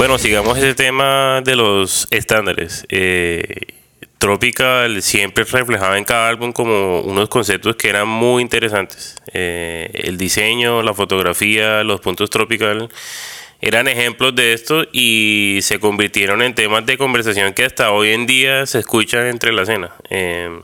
Bueno, 0.00 0.16
sigamos 0.16 0.56
ese 0.56 0.74
tema 0.74 1.42
de 1.44 1.56
los 1.56 2.08
estándares. 2.10 2.86
Eh, 2.88 3.44
Tropical 4.16 5.02
siempre 5.02 5.44
reflejaba 5.44 5.98
en 5.98 6.04
cada 6.04 6.30
álbum 6.30 6.54
como 6.54 7.02
unos 7.02 7.28
conceptos 7.28 7.76
que 7.76 7.90
eran 7.90 8.08
muy 8.08 8.40
interesantes. 8.40 9.16
Eh, 9.34 9.90
el 9.92 10.16
diseño, 10.16 10.82
la 10.82 10.94
fotografía, 10.94 11.84
los 11.84 12.00
puntos 12.00 12.30
tropical 12.30 12.88
eran 13.60 13.88
ejemplos 13.88 14.34
de 14.34 14.54
esto 14.54 14.84
y 14.90 15.58
se 15.60 15.78
convirtieron 15.78 16.40
en 16.40 16.54
temas 16.54 16.86
de 16.86 16.96
conversación 16.96 17.52
que 17.52 17.66
hasta 17.66 17.92
hoy 17.92 18.12
en 18.12 18.24
día 18.24 18.64
se 18.64 18.78
escuchan 18.78 19.26
entre 19.26 19.52
la 19.52 19.64
escena. 19.64 19.92
Eh, 20.08 20.62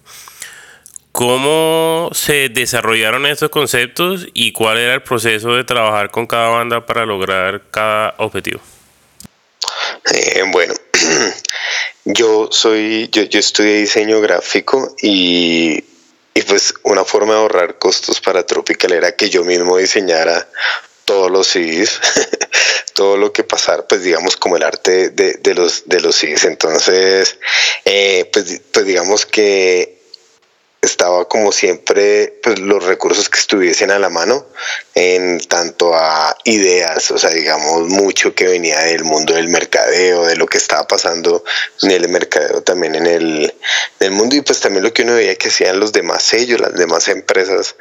¿Cómo 1.13 2.09
se 2.15 2.49
desarrollaron 2.49 3.27
estos 3.27 3.51
conceptos 3.51 4.29
y 4.33 4.53
cuál 4.53 4.79
era 4.79 4.95
el 4.95 5.03
proceso 5.03 5.55
de 5.55 5.65
trabajar 5.65 6.11
con 6.11 6.27
cada 6.27 6.49
banda 6.49 6.87
para 6.87 7.05
lograr 7.05 7.65
cada 7.71 8.15
objetivo? 8.17 8.63
Eh, 10.15 10.45
bueno, 10.53 10.75
yo 12.05 12.49
soy, 12.51 13.09
yo, 13.11 13.23
yo 13.23 13.41
estudié 13.41 13.79
diseño 13.79 14.21
gráfico 14.21 14.95
y, 15.03 15.85
y 16.35 16.43
pues 16.43 16.75
una 16.85 17.05
forma 17.05 17.35
de 17.35 17.41
ahorrar 17.41 17.79
costos 17.79 18.21
para 18.21 18.47
Tropical 18.47 18.93
era 18.93 19.17
que 19.17 19.31
yo 19.31 19.45
mismo 19.45 19.77
diseñara 19.79 20.49
todos 21.05 21.31
los 21.31 21.47
CDs, 21.49 22.01
todo 22.95 23.17
lo 23.17 23.33
que 23.33 23.45
pasara, 23.45 23.87
pues 23.87 24.03
digamos 24.03 24.37
como 24.37 24.57
el 24.57 24.63
arte 24.63 25.11
de, 25.11 25.35
de 25.35 25.55
los 25.55 25.89
de 25.89 26.01
los 26.01 26.17
CDs. 26.17 26.45
Entonces, 26.45 27.39
eh, 27.85 28.29
pues, 28.33 28.61
pues 28.73 28.87
digamos 28.87 29.27
que 29.27 29.97
estaba 30.87 31.29
como 31.29 31.53
siempre 31.53 32.39
pues, 32.43 32.59
los 32.59 32.85
recursos 32.85 33.29
que 33.29 33.39
estuviesen 33.39 33.91
a 33.91 33.99
la 33.99 34.09
mano 34.09 34.47
en 34.95 35.41
tanto 35.41 35.95
a 35.95 36.37
ideas, 36.45 37.11
o 37.11 37.19
sea, 37.19 37.31
digamos 37.31 37.89
mucho 37.89 38.35
que 38.35 38.47
venía 38.47 38.79
del 38.81 39.05
mundo 39.05 39.35
del 39.35 39.49
mercadeo, 39.49 40.25
de 40.25 40.37
lo 40.37 40.47
que 40.47 40.59
estaba 40.59 40.87
pasando 40.87 41.45
en 41.83 41.91
el 41.91 42.09
mercadeo 42.09 42.63
también 42.63 42.95
en 42.95 43.07
el, 43.07 43.53
mundo 44.11 44.37
y 44.37 44.41
pues 44.41 44.61
también 44.61 44.85
lo 44.85 44.93
que 44.93 45.03
uno 45.03 45.15
veía 45.15 45.35
que 45.37 45.49
hacían 45.49 45.81
los 45.81 45.93
demás 45.93 46.23
sellos, 46.23 46.61
las 46.61 46.75
demás 46.75 47.09
empresas, 47.09 47.77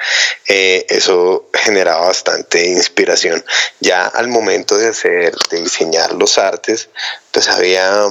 eh, 0.47 0.85
eso 0.89 1.47
generaba 1.53 2.07
bastante 2.07 2.65
inspiración. 2.67 3.45
Ya 3.79 4.07
al 4.07 4.27
momento 4.27 4.77
de 4.77 4.89
hacer, 4.89 5.35
de 5.51 5.61
diseñar 5.61 6.13
los 6.13 6.37
artes, 6.37 6.89
pues 7.31 7.47
había, 7.47 8.07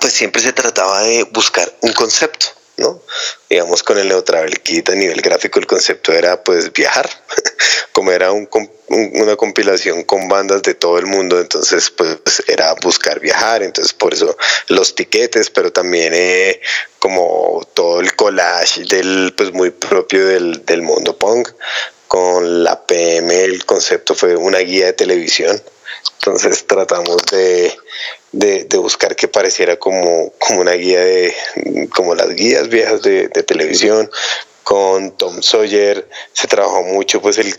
pues 0.00 0.12
siempre 0.12 0.40
se 0.40 0.52
trataba 0.52 1.02
de 1.02 1.24
buscar 1.24 1.70
un 1.82 1.92
concepto 1.92 2.57
¿no? 2.78 3.02
Digamos 3.50 3.82
con 3.82 3.98
el 3.98 4.08
Neotravel 4.08 4.60
Kit 4.60 4.88
a 4.90 4.94
nivel 4.94 5.20
gráfico 5.20 5.58
el 5.58 5.66
concepto 5.66 6.12
era 6.12 6.42
pues 6.42 6.72
viajar, 6.72 7.08
como 7.92 8.12
era 8.12 8.32
un, 8.32 8.48
una 8.88 9.36
compilación 9.36 10.04
con 10.04 10.28
bandas 10.28 10.62
de 10.62 10.74
todo 10.74 10.98
el 10.98 11.06
mundo, 11.06 11.40
entonces 11.40 11.90
pues 11.90 12.18
era 12.46 12.74
buscar 12.74 13.20
viajar, 13.20 13.62
entonces 13.62 13.92
por 13.92 14.14
eso 14.14 14.36
los 14.68 14.94
tiquetes, 14.94 15.50
pero 15.50 15.72
también 15.72 16.12
eh, 16.14 16.60
como 16.98 17.66
todo 17.74 18.00
el 18.00 18.14
collage 18.14 18.84
del 18.84 19.34
pues 19.36 19.52
muy 19.52 19.70
propio 19.70 20.26
del, 20.26 20.64
del 20.64 20.82
mundo 20.82 21.16
punk, 21.16 21.50
con 22.06 22.64
la 22.64 22.86
PM 22.86 23.42
el 23.42 23.66
concepto 23.66 24.14
fue 24.14 24.36
una 24.36 24.58
guía 24.58 24.86
de 24.86 24.92
televisión, 24.94 25.60
entonces 26.18 26.66
tratamos 26.66 27.22
de 27.26 27.76
de, 28.32 28.64
de, 28.64 28.76
buscar 28.78 29.16
que 29.16 29.28
pareciera 29.28 29.76
como, 29.76 30.32
como 30.38 30.60
una 30.60 30.72
guía 30.72 31.00
de, 31.00 31.34
como 31.94 32.14
las 32.14 32.34
guías 32.34 32.68
viejas 32.68 33.02
de, 33.02 33.28
de 33.28 33.42
televisión. 33.42 34.10
Con 34.62 35.16
Tom 35.16 35.42
Sawyer 35.42 36.06
se 36.32 36.46
trabajó 36.46 36.82
mucho 36.82 37.22
pues 37.22 37.38
el 37.38 37.54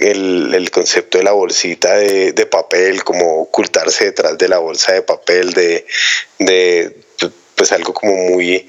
el, 0.00 0.70
concepto 0.70 1.18
de 1.18 1.24
la 1.24 1.32
bolsita 1.32 1.96
de, 1.96 2.46
papel, 2.46 3.04
como 3.04 3.42
ocultarse 3.42 4.06
detrás 4.06 4.36
de 4.38 4.48
la 4.48 4.58
bolsa 4.58 4.92
de 4.92 5.02
papel, 5.02 5.52
de, 5.52 5.86
de 6.38 6.96
pues 7.54 7.72
algo 7.72 7.92
como 7.92 8.14
muy, 8.14 8.68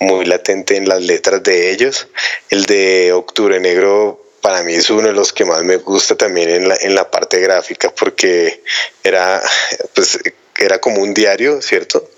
muy 0.00 0.24
latente 0.24 0.76
en 0.76 0.88
las 0.88 1.02
letras 1.02 1.42
de 1.42 1.70
ellos. 1.70 2.08
El 2.48 2.66
de 2.66 3.12
Octubre 3.12 3.60
Negro 3.60 4.24
para 4.40 4.62
mí 4.62 4.74
es 4.74 4.88
uno 4.88 5.08
de 5.08 5.12
los 5.12 5.32
que 5.32 5.44
más 5.44 5.62
me 5.62 5.76
gusta 5.76 6.16
también 6.16 6.48
en 6.48 6.68
la, 6.68 6.76
en 6.76 6.94
la 6.94 7.10
parte 7.10 7.40
gráfica 7.40 7.92
porque 7.94 8.62
era, 9.02 9.42
pues, 9.94 10.18
era 10.60 10.78
como 10.78 11.02
un 11.02 11.14
diario, 11.14 11.60
¿cierto? 11.62 12.08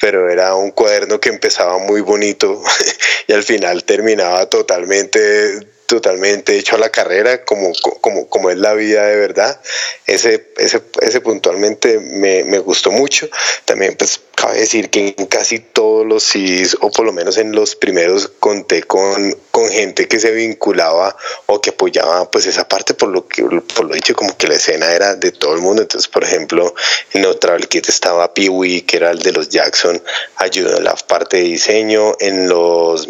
pero 0.00 0.30
era 0.30 0.54
un 0.54 0.72
cuaderno 0.72 1.20
que 1.20 1.30
empezaba 1.30 1.78
muy 1.78 2.00
bonito 2.00 2.62
y 3.26 3.32
al 3.32 3.42
final 3.42 3.84
terminaba 3.84 4.46
totalmente 4.48 5.66
totalmente 5.86 6.58
hecho 6.58 6.76
a 6.76 6.78
la 6.78 6.90
carrera 6.90 7.44
como, 7.44 7.72
como, 8.00 8.28
como 8.28 8.50
es 8.50 8.58
la 8.58 8.74
vida 8.74 9.06
de 9.06 9.16
verdad. 9.16 9.60
Ese, 10.06 10.52
ese, 10.56 11.20
puntualmente 11.20 11.98
me, 11.98 12.44
me, 12.44 12.58
gustó 12.58 12.90
mucho. 12.90 13.28
También 13.64 13.96
pues 13.96 14.20
cabe 14.34 14.58
decir 14.58 14.90
que 14.90 15.14
en 15.16 15.26
casi 15.26 15.58
todos 15.58 16.06
los 16.06 16.22
CDs 16.22 16.76
o 16.80 16.90
por 16.90 17.06
lo 17.06 17.12
menos 17.12 17.38
en 17.38 17.52
los 17.52 17.74
primeros 17.74 18.30
conté 18.38 18.82
con, 18.82 19.36
con 19.50 19.68
gente 19.68 20.08
que 20.08 20.20
se 20.20 20.30
vinculaba 20.32 21.16
o 21.46 21.60
que 21.60 21.70
apoyaba 21.70 22.30
pues 22.30 22.46
esa 22.46 22.68
parte 22.68 22.94
por 22.94 23.08
lo 23.08 23.26
que 23.26 23.42
por 23.42 23.86
lo 23.86 23.94
dicho 23.94 24.14
como 24.14 24.36
que 24.36 24.48
la 24.48 24.54
escena 24.54 24.92
era 24.92 25.14
de 25.14 25.32
todo 25.32 25.54
el 25.54 25.60
mundo. 25.60 25.82
Entonces 25.82 26.08
por 26.08 26.24
ejemplo 26.24 26.74
en 27.12 27.38
Travel 27.38 27.68
Kit 27.68 27.88
estaba 27.88 28.34
Pee 28.34 28.82
que 28.86 28.96
era 28.96 29.10
el 29.10 29.20
de 29.20 29.32
los 29.32 29.48
Jackson 29.48 30.02
ayudó 30.36 30.76
en 30.76 30.84
la 30.84 30.94
parte 30.94 31.38
de 31.38 31.44
diseño. 31.44 32.14
En 32.20 32.48
los 32.48 33.08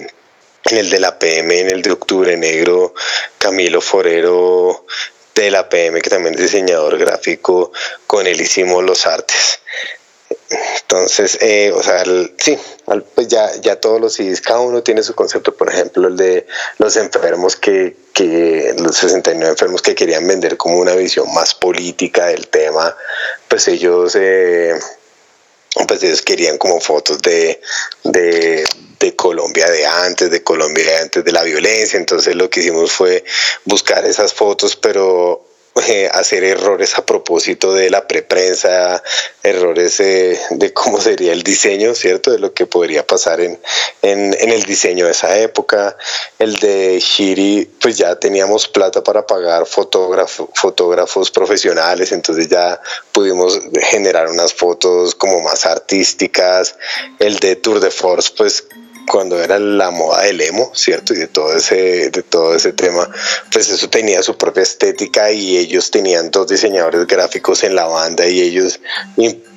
en 0.71 0.79
el 0.79 0.91
de 0.91 1.01
la 1.01 1.19
PM, 1.19 1.61
en 1.61 1.71
el 1.71 1.83
de 1.83 1.93
Octubre 1.93 2.37
Negro, 2.37 2.95
Camilo 3.39 3.81
Forero 3.81 4.85
de 5.35 5.51
la 5.51 5.69
PM, 5.69 6.01
que 6.01 6.11
también 6.11 6.35
es 6.35 6.41
diseñador 6.41 6.99
gráfico, 6.99 7.73
con 8.07 8.27
él 8.27 8.41
hicimos 8.41 8.83
los 8.83 9.07
artes. 9.07 9.61
Entonces, 10.49 11.39
eh, 11.41 11.73
o 11.75 11.83
sea, 11.83 12.05
sí, 12.39 12.59
pues 13.15 13.29
ya, 13.29 13.53
ya 13.61 13.81
todos 13.81 14.01
los 14.01 14.15
CDs, 14.15 14.41
cada 14.41 14.61
uno 14.61 14.83
tiene 14.83 15.03
su 15.03 15.15
concepto, 15.15 15.55
por 15.55 15.69
ejemplo, 15.71 16.09
el 16.09 16.17
de 16.17 16.47
los 16.79 16.97
enfermos 16.97 17.57
que, 17.57 17.97
que 18.13 18.75
los 18.79 18.97
69 18.97 19.51
enfermos 19.51 19.83
que 19.83 19.95
querían 19.95 20.27
vender 20.27 20.57
como 20.57 20.79
una 20.79 20.95
visión 20.95 21.33
más 21.35 21.55
política 21.55 22.27
del 22.27 22.49
tema, 22.49 22.97
pues 23.49 23.67
ellos, 23.69 24.17
eh, 24.19 24.75
pues 25.87 26.03
ellos 26.03 26.23
querían 26.23 26.59
como 26.59 26.81
fotos 26.81 27.21
de, 27.23 27.61
de 28.05 28.65
de 28.99 29.15
Colombia 29.15 29.71
de 29.71 29.87
antes, 29.87 30.31
de 30.31 30.43
Colombia 30.43 30.85
de 30.85 30.97
antes 30.97 31.25
de 31.25 31.33
la 31.33 31.43
violencia. 31.43 31.99
Entonces 31.99 32.35
lo 32.35 32.50
que 32.50 32.61
hicimos 32.61 32.93
fue 32.93 33.25
buscar 33.65 34.05
esas 34.05 34.33
fotos, 34.33 34.76
pero 34.76 35.47
eh, 35.88 36.09
hacer 36.11 36.43
errores 36.43 36.97
a 36.97 37.05
propósito 37.05 37.75
de 37.75 37.91
la 37.91 38.09
preprensa, 38.09 39.03
errores 39.43 39.99
de 39.99 40.73
cómo 40.73 40.99
sería 41.03 41.35
el 41.35 41.43
diseño, 41.43 41.95
¿cierto? 41.95 42.31
De 42.31 42.38
lo 42.38 42.55
que 42.55 42.65
podría 42.65 43.07
pasar 43.07 43.43
en, 43.43 43.61
en, 44.00 44.35
el 44.50 44.62
diseño 44.62 45.05
de 45.05 45.12
esa 45.12 45.38
época. 45.38 45.95
El 46.38 46.57
de 46.57 46.99
Shiri, 46.99 47.71
pues 47.79 47.99
ya 47.99 48.19
teníamos 48.19 48.69
plata 48.69 49.05
para 49.05 49.26
pagar 49.26 49.67
fotógrafo, 49.67 50.49
fotógrafos 50.55 51.31
profesionales, 51.31 52.11
entonces 52.11 52.49
ya 52.49 52.81
pudimos 53.12 53.61
generar 53.91 54.29
unas 54.29 54.55
fotos 54.55 55.15
como 55.15 55.43
más 55.43 55.67
artísticas. 55.67 56.75
El 57.19 57.38
de 57.38 57.55
Tour 57.57 57.81
de 57.81 57.91
Force, 57.91 58.33
pues 58.35 58.65
cuando 59.11 59.43
era 59.43 59.59
la 59.59 59.91
moda 59.91 60.23
del 60.23 60.41
emo, 60.41 60.71
¿cierto? 60.75 61.15
Y 61.15 61.19
de 61.19 61.29
todo 61.29 61.55
ese, 61.55 62.11
de 62.11 62.23
todo 62.23 62.55
ese 62.55 62.73
tema, 62.73 63.09
pues 63.53 63.71
eso 63.71 63.89
tenía 63.89 64.23
su 64.23 64.37
propia 64.37 64.63
estética 64.63 65.31
y 65.31 65.57
ellos 65.57 65.91
tenían 65.91 66.31
dos 66.31 66.49
diseñadores 66.49 67.07
gráficos 67.07 67.65
en 67.65 67.75
la 67.75 67.87
banda 67.87 68.27
y 68.27 68.41
ellos 68.41 68.81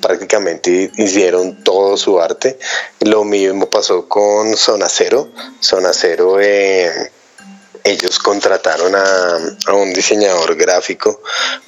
prácticamente 0.02 0.92
hicieron 0.98 1.64
todo 1.64 1.98
su 1.98 2.20
arte. 2.20 2.58
Lo 3.02 3.24
mismo 3.24 3.70
pasó 3.70 4.08
con 4.08 4.56
Zona 4.56 4.88
Cero. 4.90 5.30
Zona 5.60 5.92
Cero 5.94 6.40
eh, 6.40 7.12
ellos 7.84 8.20
contrataron 8.20 8.94
a, 8.96 9.74
un 9.74 9.94
diseñador 9.94 10.56
gráfico 10.56 11.22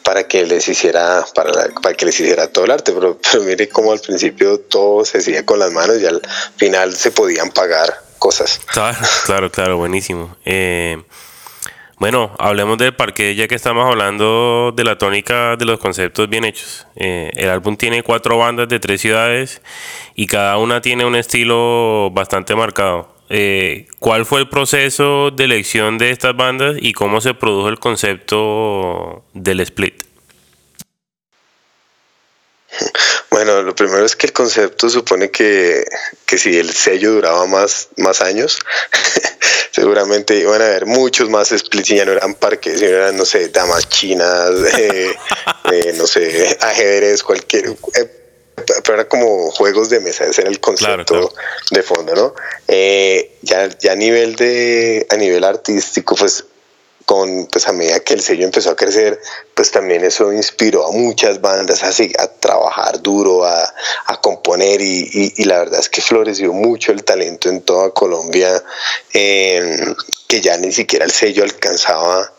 para 0.04 0.28
que 0.28 0.46
les 0.46 0.68
hiciera 0.68 1.26
para, 1.34 1.52
para 1.82 1.96
que 1.96 2.06
les 2.06 2.20
hiciera 2.20 2.48
todo 2.48 2.66
el 2.66 2.72
arte 2.72 2.92
pero, 2.92 3.18
pero 3.32 3.44
mire 3.44 3.70
cómo 3.70 3.92
al 3.92 4.00
principio 4.00 4.60
todo 4.60 5.06
se 5.06 5.20
hacía 5.20 5.46
con 5.46 5.60
las 5.60 5.72
manos 5.72 5.98
y 6.02 6.06
al 6.06 6.22
final 6.58 6.96
se 6.96 7.12
podían 7.12 7.52
pagar 7.52 8.02
cosas 8.20 8.60
claro 8.68 8.98
claro 9.26 9.52
claro 9.52 9.78
buenísimo 9.78 10.36
eh, 10.46 11.02
bueno, 12.02 12.32
hablemos 12.40 12.80
del 12.80 12.96
parque 12.96 13.36
ya 13.36 13.48
que 13.48 13.54
estamos 13.54 13.88
hablando 13.88 14.74
de 14.76 14.84
la 14.84 14.98
tónica 14.98 15.56
de 15.56 15.66
los 15.66 15.80
conceptos 15.80 16.28
bien 16.28 16.46
hechos. 16.46 16.88
Eh, 16.96 17.30
el 17.36 17.48
álbum 17.48 17.78
tiene 17.78 18.02
cuatro 18.02 18.40
bandas 18.40 18.68
de 18.70 18.80
tres 18.80 19.02
ciudades 19.02 19.62
y 20.16 20.26
cada 20.26 20.58
una 20.58 20.82
tiene 20.82 21.06
un 21.06 21.16
estilo 21.16 22.10
bastante 22.10 22.56
marcado. 22.56 23.11
Eh, 23.34 23.88
¿cuál 24.00 24.26
fue 24.26 24.42
el 24.42 24.50
proceso 24.50 25.32
de 25.32 25.46
elección 25.46 25.98
de 25.98 26.10
estas 26.10 26.36
bandas 26.36 26.76
y 26.78 26.92
cómo 26.92 27.22
se 27.22 27.34
produjo 27.34 27.70
el 27.70 27.80
concepto 27.80 29.24
del 29.34 29.62
split? 29.62 30.04
Bueno, 33.30 33.62
lo 33.62 33.74
primero 33.74 34.06
es 34.06 34.18
que 34.18 34.28
el 34.28 34.34
concepto 34.34 34.90
supone 34.90 35.32
que, 35.32 35.86
si 36.28 36.58
el 36.58 36.72
sello 36.74 37.14
duraba 37.14 37.46
más, 37.46 37.88
más 37.96 38.22
años, 38.22 38.60
seguramente 39.72 40.38
iban 40.38 40.62
a 40.62 40.66
haber 40.66 40.86
muchos 40.86 41.30
más 41.30 41.54
splits 41.58 41.92
y 41.92 41.96
ya 41.96 42.06
no 42.06 42.12
eran 42.12 42.36
parques, 42.36 42.80
sino 42.80 42.92
eran, 42.92 43.16
no 43.16 43.24
sé, 43.24 43.48
damas 43.48 43.88
chinas, 43.88 44.50
eh, 44.78 45.16
eh, 45.72 45.94
no 45.96 46.06
sé, 46.06 46.58
ajedrez, 46.60 47.24
cualquier 47.24 47.70
pero 48.56 48.94
era 48.96 49.08
como 49.08 49.52
juegos 49.52 49.90
de 49.90 50.00
mesa, 50.00 50.26
ese 50.26 50.42
era 50.42 50.50
el 50.50 50.60
concepto 50.60 51.34
de 51.70 51.84
fondo, 51.84 52.16
¿no? 52.16 52.34
Eh, 52.68 53.38
ya, 53.42 53.70
ya 53.80 53.94
a 53.94 53.96
nivel 53.96 54.36
de, 54.36 55.08
a 55.10 55.16
nivel 55.16 55.44
artístico, 55.44 56.16
pues 56.16 56.46
con, 57.06 57.48
pues 57.48 57.68
a 57.68 57.74
medida 57.74 58.00
que 58.00 58.14
el 58.14 58.22
sello 58.22 58.46
empezó 58.46 58.72
a 58.72 58.76
crecer, 58.76 59.20
pues 59.54 59.72
también 59.72 60.04
eso 60.04 60.32
inspiró 60.32 60.88
a 60.88 60.92
muchas 60.92 61.42
bandas 61.42 61.84
así, 61.84 62.12
a 62.18 62.28
trabajar 62.28 63.02
duro, 63.02 63.44
a, 63.44 63.74
a 64.06 64.22
componer 64.22 64.82
y, 64.82 65.34
y, 65.36 65.44
la 65.46 65.60
verdad 65.60 65.80
es 65.80 65.90
que 65.90 66.02
floreció 66.02 66.54
mucho 66.54 66.92
el 66.92 67.04
talento 67.04 67.50
en 67.50 67.62
toda 67.62 67.92
Colombia, 67.92 68.64
eh, 69.14 69.94
que 70.28 70.42
ya 70.42 70.56
ni 70.58 70.72
siquiera 70.72 71.04
el 71.04 71.12
sello 71.12 71.44
alcanzaba 71.44 72.32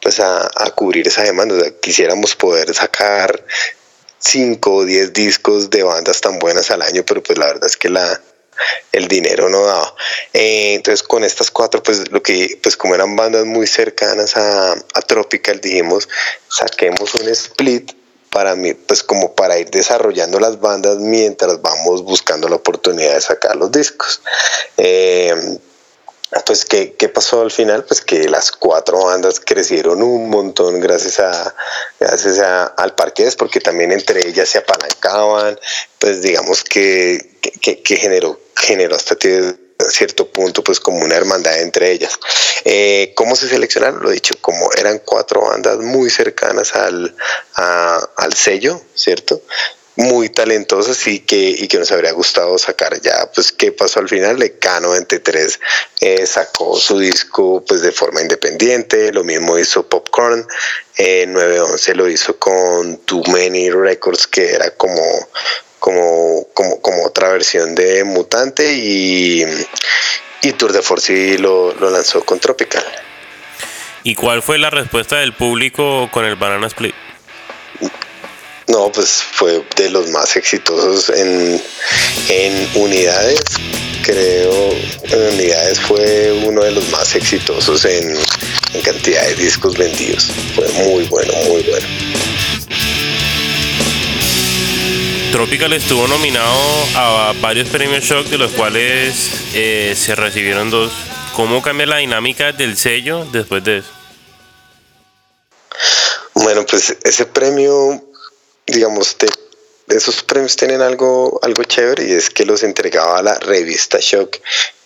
pues 0.00 0.20
a, 0.20 0.48
a, 0.54 0.70
cubrir 0.76 1.08
esa 1.08 1.22
demanda. 1.22 1.56
O 1.56 1.60
sea, 1.60 1.72
quisiéramos 1.80 2.36
poder 2.36 2.72
sacar 2.74 3.44
5 4.20 4.74
o 4.74 4.84
10 4.84 5.12
discos 5.12 5.70
de 5.70 5.82
bandas 5.82 6.20
tan 6.20 6.38
buenas 6.38 6.70
al 6.70 6.82
año, 6.82 7.02
pero 7.06 7.22
pues 7.22 7.38
la 7.38 7.46
verdad 7.46 7.66
es 7.66 7.76
que 7.76 7.88
la, 7.88 8.20
el 8.92 9.08
dinero 9.08 9.48
no 9.48 9.64
daba. 9.64 9.94
Eh, 10.32 10.74
entonces 10.74 11.02
con 11.02 11.24
estas 11.24 11.50
cuatro, 11.50 11.82
pues 11.82 12.10
lo 12.10 12.22
que, 12.22 12.58
pues 12.62 12.76
como 12.76 12.94
eran 12.94 13.16
bandas 13.16 13.44
muy 13.46 13.66
cercanas 13.66 14.36
a, 14.36 14.72
a 14.72 15.02
Tropical, 15.02 15.60
dijimos, 15.60 16.08
saquemos 16.48 17.14
un 17.14 17.28
split 17.28 17.92
para 18.30 18.54
mí, 18.54 18.74
pues 18.74 19.02
como 19.02 19.34
para 19.34 19.58
ir 19.58 19.70
desarrollando 19.70 20.38
las 20.38 20.60
bandas 20.60 20.98
mientras 20.98 21.60
vamos 21.62 22.04
buscando 22.04 22.48
la 22.48 22.56
oportunidad 22.56 23.14
de 23.14 23.20
sacar 23.20 23.56
los 23.56 23.72
discos. 23.72 24.22
Eh, 24.76 25.34
pues 26.46 26.64
¿qué, 26.64 26.94
¿qué, 26.94 27.08
pasó 27.08 27.42
al 27.42 27.50
final 27.50 27.84
pues 27.84 28.00
que 28.00 28.28
las 28.28 28.52
cuatro 28.52 29.04
bandas 29.04 29.40
crecieron 29.40 30.02
un 30.02 30.30
montón 30.30 30.80
gracias 30.80 31.18
a 31.18 31.54
gracias 31.98 32.38
a, 32.38 32.66
al 32.66 32.94
parqués 32.94 33.36
porque 33.36 33.60
también 33.60 33.90
entre 33.92 34.26
ellas 34.28 34.48
se 34.48 34.58
apalancaban 34.58 35.58
pues 35.98 36.22
digamos 36.22 36.62
que, 36.62 37.36
que, 37.60 37.82
que 37.82 37.96
generó 37.96 38.38
generó 38.56 38.96
hasta 38.96 39.16
cierto 39.88 40.28
punto 40.28 40.62
pues 40.62 40.78
como 40.80 40.98
una 40.98 41.16
hermandad 41.16 41.60
entre 41.60 41.90
ellas. 41.92 42.18
Eh, 42.64 43.12
cómo 43.16 43.34
se 43.36 43.48
seleccionaron 43.48 44.02
lo 44.02 44.10
dicho 44.10 44.34
como 44.40 44.70
eran 44.76 45.00
cuatro 45.04 45.42
bandas 45.42 45.78
muy 45.78 46.10
cercanas 46.10 46.74
al 46.74 47.16
al 47.54 48.34
sello 48.34 48.80
cierto 48.94 49.42
muy 50.00 50.30
talentosos 50.30 51.06
y 51.06 51.20
que, 51.20 51.36
y 51.36 51.68
que 51.68 51.78
nos 51.78 51.92
habría 51.92 52.12
gustado 52.12 52.58
sacar 52.58 53.00
ya. 53.00 53.30
Pues, 53.34 53.52
¿qué 53.52 53.70
pasó 53.70 54.00
al 54.00 54.08
final? 54.08 54.38
Lecano 54.38 54.90
23 54.90 55.60
eh, 56.00 56.26
sacó 56.26 56.78
su 56.78 56.98
disco 56.98 57.62
pues 57.66 57.82
de 57.82 57.92
forma 57.92 58.22
independiente, 58.22 59.12
lo 59.12 59.24
mismo 59.24 59.58
hizo 59.58 59.86
Popcorn, 59.86 60.46
eh, 60.96 61.26
911 61.28 61.94
lo 61.94 62.08
hizo 62.08 62.38
con 62.38 62.96
Too 62.98 63.22
Many 63.28 63.70
Records, 63.70 64.26
que 64.26 64.52
era 64.52 64.70
como, 64.70 65.02
como, 65.78 66.46
como, 66.54 66.80
como 66.80 67.04
otra 67.04 67.28
versión 67.28 67.74
de 67.74 68.02
Mutante, 68.04 68.72
y, 68.72 69.44
y 70.42 70.52
Tour 70.52 70.72
de 70.72 70.82
Force 70.82 71.38
lo, 71.38 71.74
lo 71.74 71.90
lanzó 71.90 72.24
con 72.24 72.40
Tropical. 72.40 72.84
¿Y 74.02 74.14
cuál 74.14 74.42
fue 74.42 74.58
la 74.58 74.70
respuesta 74.70 75.18
del 75.18 75.34
público 75.34 76.08
con 76.10 76.24
el 76.24 76.36
Banana 76.36 76.68
Split? 76.68 76.94
No, 78.70 78.90
pues 78.92 79.22
fue 79.32 79.64
de 79.76 79.90
los 79.90 80.08
más 80.10 80.36
exitosos 80.36 81.10
en, 81.10 81.60
en 82.28 82.68
unidades. 82.74 83.40
Creo 84.04 84.72
en 85.02 85.34
unidades 85.34 85.80
fue 85.80 86.32
uno 86.46 86.62
de 86.62 86.70
los 86.70 86.88
más 86.90 87.14
exitosos 87.16 87.84
en, 87.84 88.16
en 88.72 88.82
cantidad 88.82 89.26
de 89.26 89.34
discos 89.34 89.76
vendidos. 89.76 90.30
Fue 90.54 90.68
muy 90.68 91.04
bueno, 91.04 91.32
muy 91.48 91.62
bueno. 91.62 91.86
Tropical 95.32 95.72
estuvo 95.72 96.06
nominado 96.08 96.58
a 96.96 97.32
varios 97.40 97.68
premios 97.68 98.04
Shock, 98.04 98.26
de 98.26 98.38
los 98.38 98.52
cuales 98.52 99.14
eh, 99.54 99.94
se 99.96 100.14
recibieron 100.14 100.70
dos. 100.70 100.92
¿Cómo 101.34 101.62
cambia 101.62 101.86
la 101.86 101.96
dinámica 101.98 102.52
del 102.52 102.76
sello 102.76 103.24
después 103.32 103.62
de 103.64 103.78
eso? 103.78 103.88
Bueno, 106.34 106.64
pues 106.66 106.96
ese 107.04 107.26
premio, 107.26 108.09
digamos, 108.66 109.16
te 109.16 109.26
esos 109.96 110.22
premios 110.22 110.56
tienen 110.56 110.82
algo, 110.82 111.40
algo 111.42 111.64
chévere 111.64 112.06
y 112.06 112.12
es 112.12 112.30
que 112.30 112.44
los 112.44 112.62
entregaba 112.62 113.22
la 113.22 113.34
revista 113.38 113.98
Shock, 114.00 114.36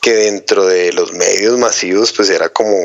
que 0.04 0.12
dentro 0.12 0.66
de 0.66 0.92
los 0.92 1.14
medios 1.14 1.58
masivos 1.58 2.12
pues 2.12 2.28
era 2.28 2.50
como 2.50 2.76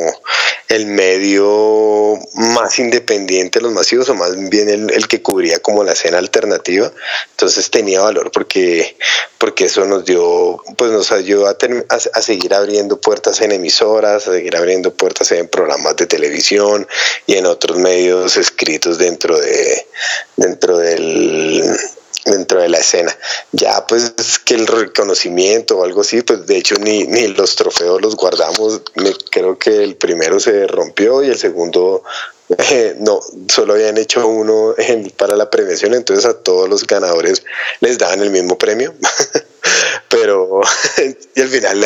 el 0.69 0.85
medio 0.85 2.17
más 2.35 2.79
independiente 2.79 3.59
de 3.59 3.63
los 3.63 3.73
masivos 3.73 4.07
o 4.07 4.15
más 4.15 4.39
bien 4.49 4.69
el, 4.69 5.05
que 5.09 5.21
cubría 5.21 5.59
como 5.59 5.83
la 5.83 5.91
escena 5.91 6.17
alternativa. 6.17 6.89
Entonces 7.31 7.69
tenía 7.69 7.99
valor 7.99 8.31
porque, 8.31 8.95
porque 9.37 9.65
eso 9.65 9.83
nos 9.83 10.05
dio, 10.05 10.63
pues 10.77 10.91
nos 10.91 11.11
ayudó 11.11 11.47
a, 11.47 11.57
a, 11.89 12.21
seguir 12.21 12.53
abriendo 12.53 13.01
puertas 13.01 13.41
en 13.41 13.51
emisoras, 13.51 14.25
a 14.29 14.31
seguir 14.31 14.55
abriendo 14.55 14.93
puertas 14.93 15.29
en 15.33 15.49
programas 15.49 15.97
de 15.97 16.05
televisión 16.05 16.87
y 17.27 17.35
en 17.35 17.47
otros 17.47 17.77
medios 17.79 18.37
escritos 18.37 18.97
dentro 18.97 19.37
de 19.37 19.85
dentro 20.37 20.77
del 20.77 21.77
dentro 22.25 22.61
de 22.61 22.69
la 22.69 22.79
escena. 22.79 23.15
Ya 23.51 23.85
pues 23.87 24.13
que 24.43 24.55
el 24.55 24.67
reconocimiento 24.67 25.77
o 25.77 25.83
algo 25.83 26.01
así, 26.01 26.21
pues 26.21 26.45
de 26.45 26.57
hecho 26.57 26.75
ni, 26.75 27.05
ni 27.05 27.27
los 27.27 27.55
trofeos 27.55 28.01
los 28.01 28.15
guardamos. 28.15 28.81
Me, 28.95 29.13
creo 29.31 29.57
que 29.57 29.83
el 29.83 29.95
primero 29.95 30.39
se 30.39 30.67
rompió 30.67 31.23
y 31.23 31.27
el 31.27 31.37
segundo 31.37 32.03
eh, 32.57 32.95
no, 32.99 33.19
solo 33.47 33.73
habían 33.73 33.97
hecho 33.97 34.27
uno 34.27 34.73
para 35.17 35.35
la 35.35 35.49
premiación, 35.49 35.93
entonces 35.93 36.25
a 36.25 36.33
todos 36.33 36.67
los 36.67 36.85
ganadores 36.87 37.43
les 37.79 37.97
daban 37.97 38.21
el 38.21 38.31
mismo 38.31 38.57
premio. 38.57 38.93
pero 40.09 40.61
y 41.35 41.41
al 41.41 41.47
final 41.47 41.85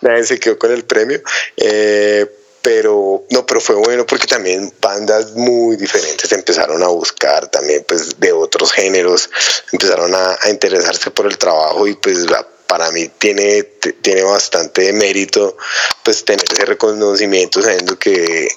nadie 0.00 0.24
se 0.24 0.38
quedó 0.38 0.58
con 0.58 0.72
el 0.72 0.84
premio. 0.84 1.20
Eh, 1.56 2.26
pero 2.64 3.24
no, 3.28 3.44
pero 3.44 3.60
fue 3.60 3.76
bueno 3.76 4.06
porque 4.06 4.26
también 4.26 4.72
bandas 4.80 5.34
muy 5.34 5.76
diferentes 5.76 6.32
empezaron 6.32 6.82
a 6.82 6.88
buscar 6.88 7.46
también 7.48 7.84
pues 7.86 8.18
de 8.18 8.32
otros 8.32 8.72
géneros, 8.72 9.28
empezaron 9.70 10.14
a, 10.14 10.48
interesarse 10.48 11.10
por 11.10 11.26
el 11.26 11.36
trabajo 11.36 11.86
y 11.86 11.94
pues 11.96 12.26
para 12.66 12.90
mí 12.90 13.10
tiene, 13.18 13.64
tiene 14.00 14.22
bastante 14.22 14.94
mérito 14.94 15.58
pues 16.02 16.24
tener 16.24 16.46
ese 16.50 16.64
reconocimiento 16.64 17.60
sabiendo 17.60 17.98
que, 17.98 18.48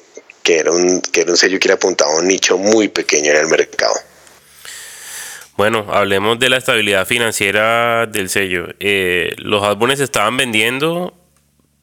era 0.45 0.71
un, 0.71 1.01
que 1.01 1.21
era 1.21 1.31
un 1.31 1.37
sello 1.37 1.59
que 1.59 1.67
era 1.67 1.75
apuntado 1.75 2.11
a 2.11 2.19
un 2.19 2.29
nicho 2.29 2.57
muy 2.57 2.87
pequeño 2.87 3.31
en 3.31 3.37
el 3.39 3.47
mercado. 3.47 3.95
Bueno, 5.57 5.85
hablemos 5.91 6.39
de 6.39 6.47
la 6.47 6.57
estabilidad 6.57 7.05
financiera 7.05 8.05
del 8.05 8.29
sello. 8.29 8.67
Eh, 8.79 9.33
los 9.39 9.63
álbumes 9.63 9.99
estaban 9.99 10.37
vendiendo 10.37 11.13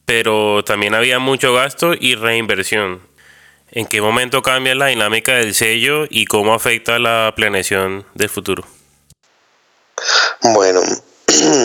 pero 0.07 0.65
también 0.65 0.95
había 0.95 1.19
mucho 1.19 1.55
gasto 1.55 1.95
y 1.99 2.15
reinversión. 2.15 3.01
¿En 3.71 3.87
qué 3.87 4.01
momento 4.01 4.43
cambia 4.43 4.75
la 4.75 4.87
dinámica 4.87 5.35
del 5.35 5.55
sello 5.55 6.05
y 6.09 6.27
cómo 6.27 6.55
afecta 6.55 6.99
la 6.99 7.33
planeación 7.35 8.07
del 8.15 8.29
futuro? 8.29 8.65
Bueno, 10.43 10.81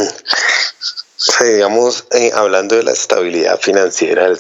digamos, 1.44 2.06
eh, 2.12 2.32
hablando 2.34 2.76
de 2.78 2.84
la 2.84 2.94
estabilidad 2.94 3.60
financiera 3.60 4.24
del 4.24 4.40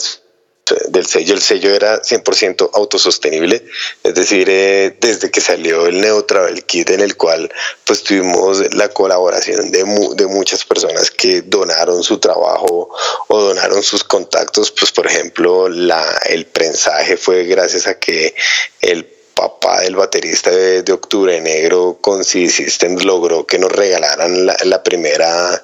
del 0.89 1.05
sello. 1.05 1.33
El 1.33 1.41
sello 1.41 1.73
era 1.73 2.01
100% 2.01 2.69
autosostenible, 2.73 3.65
es 4.03 4.13
decir, 4.13 4.47
eh, 4.49 4.95
desde 4.99 5.31
que 5.31 5.41
salió 5.41 5.85
el 5.87 6.01
Neo 6.01 6.25
Travel 6.25 6.63
Kit 6.65 6.89
en 6.91 7.01
el 7.01 7.15
cual 7.15 7.51
pues 7.83 8.03
tuvimos 8.03 8.73
la 8.73 8.89
colaboración 8.89 9.71
de, 9.71 9.83
de 10.15 10.27
muchas 10.27 10.63
personas 10.65 11.11
que 11.11 11.41
donaron 11.41 12.03
su 12.03 12.19
trabajo 12.19 12.89
o 13.27 13.41
donaron 13.41 13.83
sus 13.83 14.03
contactos, 14.03 14.71
pues 14.71 14.91
por 14.91 15.07
ejemplo 15.07 15.69
la, 15.69 16.03
el 16.29 16.45
prensaje 16.45 17.17
fue 17.17 17.45
gracias 17.45 17.87
a 17.87 17.99
que 17.99 18.35
el 18.81 19.05
papá 19.33 19.81
del 19.81 19.95
baterista 19.95 20.51
de, 20.51 20.91
Octubre 20.91 21.39
Negro 21.39 21.97
con 22.01 22.23
C 22.23 22.49
Systems 22.49 23.05
logró 23.05 23.47
que 23.47 23.57
nos 23.57 23.71
regalaran 23.71 24.45
la, 24.45 24.57
la 24.65 24.83
primera 24.83 25.63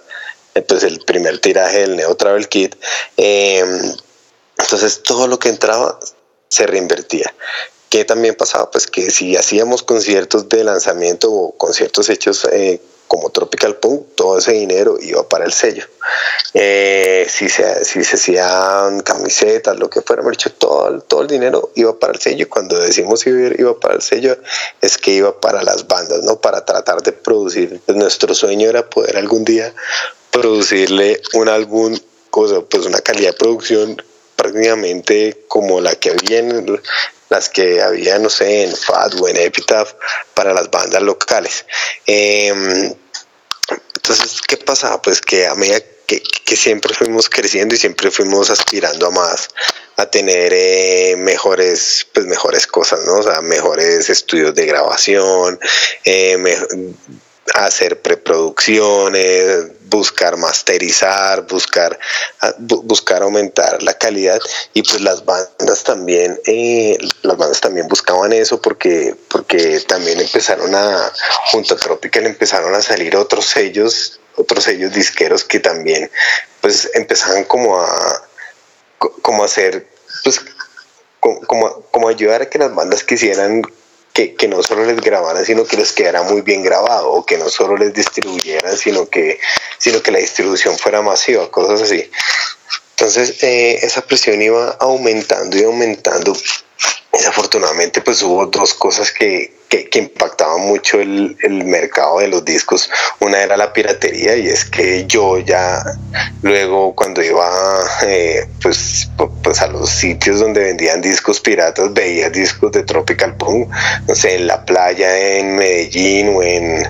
pues 0.67 0.83
el 0.83 1.01
primer 1.01 1.39
tiraje 1.39 1.79
del 1.79 1.97
Neo 1.97 2.15
Travel 2.15 2.47
Kit 2.47 2.75
eh, 3.17 3.63
entonces 4.57 5.03
todo 5.03 5.27
lo 5.27 5.39
que 5.39 5.49
entraba 5.49 5.99
se 6.49 6.67
reinvertía. 6.67 7.33
¿Qué 7.89 8.03
también 8.05 8.35
pasaba? 8.35 8.71
Pues 8.71 8.87
que 8.87 9.11
si 9.11 9.35
hacíamos 9.37 9.83
conciertos 9.83 10.49
de 10.49 10.63
lanzamiento 10.63 11.31
o 11.31 11.51
conciertos 11.57 12.09
hechos 12.09 12.47
eh, 12.51 12.81
como 13.07 13.29
Tropical 13.29 13.77
Punk, 13.77 14.15
todo 14.15 14.39
ese 14.39 14.53
dinero 14.53 14.97
iba 14.99 15.27
para 15.29 15.45
el 15.45 15.53
sello. 15.53 15.85
Eh, 16.53 17.27
si, 17.29 17.49
se, 17.49 17.85
si 17.85 18.03
se 18.03 18.15
hacían 18.15 19.01
camisetas, 19.01 19.77
lo 19.77 19.89
que 19.89 20.01
fuera, 20.01 20.23
dicho, 20.29 20.51
todo, 20.51 20.99
todo 21.01 21.21
el 21.21 21.27
dinero 21.27 21.71
iba 21.75 21.97
para 21.97 22.13
el 22.13 22.19
sello. 22.19 22.49
Cuando 22.49 22.77
decimos 22.79 23.25
iba, 23.27 23.79
para 23.79 23.95
el 23.95 24.01
sello, 24.01 24.37
es 24.81 24.97
que 24.97 25.11
iba 25.11 25.39
para 25.39 25.63
las 25.63 25.87
bandas, 25.87 26.23
¿no? 26.23 26.41
Para 26.41 26.65
tratar 26.65 27.01
de 27.03 27.11
producir. 27.11 27.79
Pues 27.85 27.97
nuestro 27.97 28.33
sueño 28.33 28.69
era 28.69 28.89
poder 28.89 29.17
algún 29.17 29.45
día 29.45 29.73
producirle 30.31 31.21
un 31.33 31.47
álbum, 31.47 31.97
pues 32.31 32.85
una 32.85 32.99
calidad 32.99 33.31
de 33.31 33.37
producción 33.37 34.01
prácticamente 34.45 35.45
como 35.47 35.81
la 35.81 35.95
que 35.95 36.12
había 36.12 36.39
en 36.39 36.81
las 37.29 37.49
que 37.49 37.81
había, 37.81 38.19
no 38.19 38.29
sé, 38.29 38.63
en 38.63 38.75
FAT 38.75 39.15
o 39.19 39.27
en 39.27 39.38
Epitaph 39.38 39.93
para 40.34 40.53
las 40.53 40.69
bandas 40.69 41.01
locales. 41.01 41.65
Em, 42.05 42.93
entonces, 43.95 44.41
¿qué 44.47 44.58
pasaba? 44.58 45.01
Pues 45.01 45.21
que 45.21 45.47
a 45.47 45.55
medida 45.55 45.79
que, 46.05 46.21
siempre 46.55 46.93
fuimos 46.93 47.27
creciendo 47.29 47.73
y 47.73 47.79
siempre 47.79 48.12
fuimos 48.12 48.49
aspirando 48.51 49.08
a 49.08 49.12
más, 49.12 49.49
a 49.97 50.05
tener 50.05 50.53
eh, 50.53 51.15
mejores, 51.17 52.08
pues 52.13 52.27
mejores 52.27 52.67
cosas, 52.67 53.01
¿no? 53.05 53.15
O 53.15 53.23
sea, 53.23 53.41
mejores 53.41 54.10
estudios 54.10 54.53
de 54.53 54.65
grabación, 54.67 55.60
eh, 56.05 56.38
hacer 57.55 58.01
preproducciones, 58.01 59.71
buscar 59.89 60.37
masterizar, 60.37 61.45
buscar, 61.47 61.99
ah, 62.41 62.53
buscar 62.59 63.21
aumentar 63.23 63.81
la 63.83 63.93
calidad. 63.93 64.39
Y 64.73 64.83
pues 64.83 65.01
las 65.01 65.25
bandas 65.25 65.83
también, 65.83 66.39
eh, 66.45 66.97
las 67.21 67.37
bandas 67.37 67.61
también 67.61 67.87
buscaban 67.87 68.33
eso 68.33 68.61
porque, 68.61 69.15
porque 69.29 69.79
también 69.81 70.19
empezaron 70.19 70.73
a, 70.75 71.11
junto 71.51 71.73
a 71.73 71.77
Tropical 71.77 72.25
empezaron 72.25 72.73
a 72.75 72.81
salir 72.81 73.15
otros 73.15 73.45
sellos, 73.45 74.19
otros 74.35 74.63
sellos 74.63 74.93
disqueros 74.93 75.43
que 75.43 75.59
también 75.59 76.09
pues 76.61 76.89
empezaban 76.93 77.43
como 77.45 77.79
a, 77.79 78.27
como 79.21 79.43
hacer, 79.43 79.87
pues 80.23 80.41
como, 81.19 81.81
como 81.91 82.09
ayudar 82.09 82.43
a 82.43 82.49
que 82.49 82.59
las 82.59 82.73
bandas 82.73 83.03
quisieran 83.03 83.63
que, 84.15 84.47
no 84.47 84.63
solo 84.63 84.86
les 84.86 85.01
grabaran, 85.01 85.45
sino 85.45 85.65
que 85.65 85.75
les 85.75 85.91
quedara 85.91 86.23
muy 86.23 86.41
bien 86.41 86.63
grabado, 86.63 87.12
o 87.12 87.25
que 87.25 87.38
no 87.38 87.49
solo 87.49 87.75
les 87.75 87.93
distribuyeran, 87.93 88.78
sino 88.78 89.10
que, 89.10 89.39
sino 89.78 90.01
que 90.01 90.12
la 90.12 90.19
distribución 90.19 90.78
fuera 90.78 91.01
masiva, 91.01 91.51
cosas 91.51 91.82
así. 91.82 92.10
Entonces 92.91 93.43
eh, 93.43 93.80
esa 93.82 94.01
presión 94.01 94.41
iba 94.41 94.78
aumentando 94.80 95.58
y 95.58 95.63
aumentando. 95.63 96.36
Desafortunadamente 97.12 98.01
pues 98.01 98.21
hubo 98.23 98.45
dos 98.45 98.73
cosas 98.73 99.12
que, 99.12 99.54
que, 99.69 99.89
impactaba 99.95 100.58
mucho 100.58 100.99
el, 100.99 101.38
el, 101.41 101.63
mercado 101.63 102.19
de 102.19 102.28
los 102.28 102.43
discos. 102.43 102.89
Una 103.19 103.41
era 103.41 103.58
la 103.58 103.73
piratería 103.73 104.36
y 104.36 104.47
es 104.47 104.65
que 104.65 105.06
yo 105.08 105.39
ya 105.39 105.84
luego 106.41 106.93
cuando 106.95 107.23
iba 107.23 107.49
eh, 108.04 108.45
pues, 108.62 109.10
pues 109.41 109.62
a 109.62 109.67
los 109.67 109.89
sitios 109.89 110.39
donde 110.39 110.62
vendían 110.63 111.01
discos 111.01 111.39
piratas 111.39 111.93
veía 111.93 112.30
discos 112.30 112.71
de 112.71 112.84
Tropical 112.84 113.36
Punk, 113.38 113.69
no 114.08 114.15
sé, 114.15 114.36
en 114.36 114.47
la 114.47 114.65
playa 114.65 115.38
en 115.38 115.56
Medellín 115.56 116.36
o 116.36 116.43
en, 116.43 116.88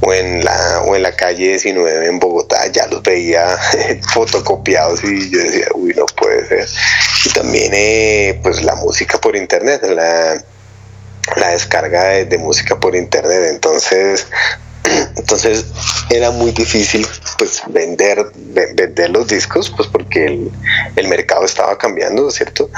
o 0.00 0.12
en, 0.12 0.44
la, 0.44 0.82
o 0.86 0.96
en 0.96 1.02
la 1.02 1.12
calle 1.12 1.50
19 1.50 2.06
en 2.06 2.18
Bogotá, 2.18 2.66
ya 2.68 2.86
los 2.86 3.02
veía 3.02 3.46
fotocopiados 4.12 5.04
y 5.04 5.30
yo 5.30 5.38
decía, 5.38 5.66
uy, 5.74 5.92
no 5.94 6.06
puede 6.06 6.46
ser. 6.46 6.66
Y 7.24 7.28
también 7.30 7.72
eh, 7.74 8.40
pues 8.42 8.62
la 8.62 8.74
música 8.76 9.18
por 9.18 9.36
internet, 9.36 9.82
la 9.82 10.42
la 11.34 11.50
descarga 11.50 12.04
de, 12.24 12.38
música 12.38 12.78
por 12.78 12.94
internet. 12.94 13.50
Entonces, 13.50 14.26
entonces 15.16 15.66
era 16.10 16.30
muy 16.30 16.52
difícil 16.52 17.06
pues 17.38 17.62
vender, 17.68 18.24
vender 18.34 19.10
los 19.10 19.26
discos, 19.26 19.70
pues 19.70 19.88
porque 19.88 20.26
el, 20.96 21.08
mercado 21.08 21.44
estaba 21.44 21.76
cambiando, 21.76 22.30
¿cierto? 22.30 22.70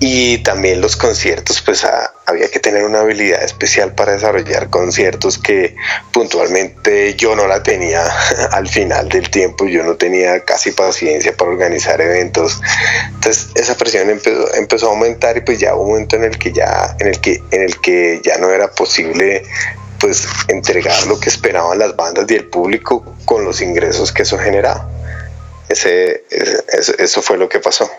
Y 0.00 0.38
también 0.38 0.80
los 0.80 0.96
conciertos, 0.96 1.60
pues 1.60 1.84
había 2.26 2.48
que 2.48 2.60
tener 2.60 2.84
una 2.84 3.00
habilidad 3.00 3.42
especial 3.42 3.94
para 3.94 4.12
desarrollar 4.12 4.70
conciertos 4.70 5.38
que 5.38 5.74
puntualmente 6.12 7.14
yo 7.16 7.34
no 7.34 7.48
la 7.48 7.64
tenía 7.64 8.04
al 8.52 8.68
final 8.68 9.08
del 9.08 9.28
tiempo, 9.28 9.66
yo 9.66 9.82
no 9.82 9.96
tenía 9.96 10.44
casi 10.44 10.70
paciencia 10.70 11.36
para 11.36 11.50
organizar 11.50 12.00
eventos. 12.00 12.60
Entonces 13.14 13.48
esa 13.56 13.76
presión 13.76 14.08
empezó, 14.08 14.54
empezó 14.54 14.86
a 14.86 14.90
aumentar 14.90 15.36
y 15.36 15.40
pues 15.40 15.58
ya 15.58 15.74
hubo 15.74 15.82
un 15.82 15.90
momento 15.90 16.14
en 16.14 16.24
el 16.24 16.38
que 16.38 16.52
ya, 16.52 16.94
en 17.00 17.08
el 17.08 17.20
que, 17.20 17.42
en 17.50 17.62
el 17.62 17.80
que 17.80 18.20
ya 18.22 18.38
no 18.38 18.50
era 18.50 18.70
posible 18.70 19.42
pues 19.98 20.28
entregar 20.46 21.08
lo 21.08 21.18
que 21.18 21.28
esperaban 21.28 21.76
las 21.76 21.96
bandas 21.96 22.26
y 22.28 22.34
el 22.34 22.44
público 22.44 23.16
con 23.24 23.44
los 23.44 23.60
ingresos 23.60 24.12
que 24.12 24.22
eso 24.22 24.38
generaba. 24.38 24.88
ese, 25.68 26.22
eso 26.98 27.20
fue 27.20 27.36
lo 27.36 27.48
que 27.48 27.58
pasó. 27.58 27.90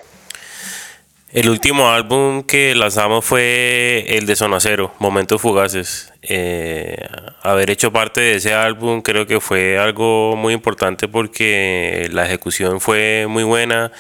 El 1.32 1.48
último 1.48 1.92
álbum 1.92 2.42
que 2.42 2.74
lanzamos 2.74 3.24
fue 3.24 4.04
el 4.18 4.26
de 4.26 4.36
Zona 4.36 4.60
Cero, 4.60 4.96
Momentos 4.98 5.40
Fugaces. 5.40 6.12
Eh, 6.24 6.98
haber 7.44 7.70
hecho 7.70 7.94
parte 7.94 8.20
de 8.20 8.36
ese 8.38 8.56
álbum 8.56 9.04
creo 9.04 9.28
que 9.28 9.40
fue 9.40 9.78
algo 9.78 10.36
muy 10.36 10.56
importante 10.56 11.08
porque 11.08 12.10
la 12.12 12.26
ejecución 12.26 12.82
fue 12.82 13.28
muy 13.30 13.44
buena. 13.44 13.92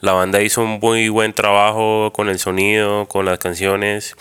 La 0.00 0.12
banda 0.12 0.40
hizo 0.40 0.62
un 0.62 0.80
muy 0.80 1.10
buen 1.10 1.34
trabajo 1.34 2.14
con 2.14 2.30
el 2.30 2.38
sonido, 2.38 3.06
con 3.08 3.26
las 3.26 3.38
canciones. 3.38 4.14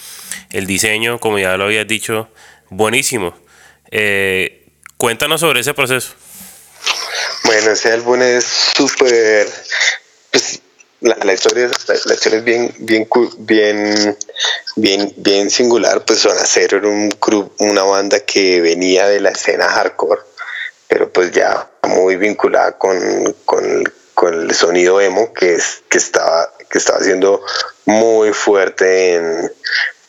El 0.50 0.68
diseño, 0.68 1.18
como 1.18 1.40
ya 1.40 1.56
lo 1.56 1.64
habías 1.64 1.88
dicho, 1.88 2.28
buenísimo. 2.70 3.34
Eh, 3.90 4.66
cuéntanos 4.98 5.40
sobre 5.40 5.62
ese 5.62 5.74
proceso. 5.74 6.14
Bueno, 7.46 7.72
ese 7.72 7.94
álbum 7.94 8.22
es 8.22 8.44
súper... 8.76 9.48
Pues, 10.30 10.62
la, 11.02 11.34
historia, 11.34 11.70
la, 11.88 12.14
historia 12.14 12.40
es 12.40 12.44
bien, 12.44 12.74
bien, 12.80 13.08
bien, 13.38 14.18
bien, 14.76 15.14
bien 15.18 15.50
singular. 15.50 16.04
Pues 16.06 16.20
Zona 16.20 16.42
Cero 16.46 16.78
era 16.78 16.88
un 16.88 17.10
club, 17.12 17.54
una 17.60 17.84
banda 17.84 18.20
que 18.20 18.62
venía 18.62 19.08
de 19.08 19.20
la 19.20 19.30
escena 19.30 19.66
hardcore, 19.66 20.22
pero 20.88 21.12
pues 21.12 21.32
ya 21.32 21.70
muy 21.84 22.18
vinculada 22.18 22.78
con, 22.78 23.36
con, 23.46 23.84
el 24.34 24.54
sonido 24.54 25.00
emo 25.00 25.34
que, 25.34 25.56
es, 25.56 25.82
que, 25.88 25.98
estaba, 25.98 26.52
que 26.70 26.78
estaba 26.78 27.00
siendo 27.00 27.42
muy 27.86 28.34
fuerte 28.34 29.16
en, 29.16 29.52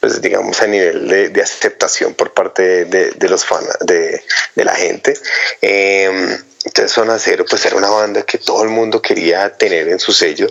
pues 0.00 0.20
digamos 0.20 0.61
a 0.61 0.66
nivel 0.66 1.33
de, 1.33 1.42
aceptación 1.42 2.14
por 2.14 2.33
parte 2.33 2.87
de, 2.87 3.29
los 3.29 3.44
fans, 3.44 3.68
de, 3.83 4.24
la 4.57 4.74
gente. 4.74 5.14
Eh, 5.62 6.38
entonces 6.64 6.92
Zona 6.92 7.18
Cero 7.18 7.44
pues 7.48 7.64
era 7.64 7.76
una 7.76 7.90
banda 7.90 8.22
que 8.22 8.38
todo 8.38 8.62
el 8.62 8.68
mundo 8.68 9.00
quería 9.00 9.56
tener 9.56 9.88
en 9.88 9.98
su 9.98 10.12
sello 10.12 10.46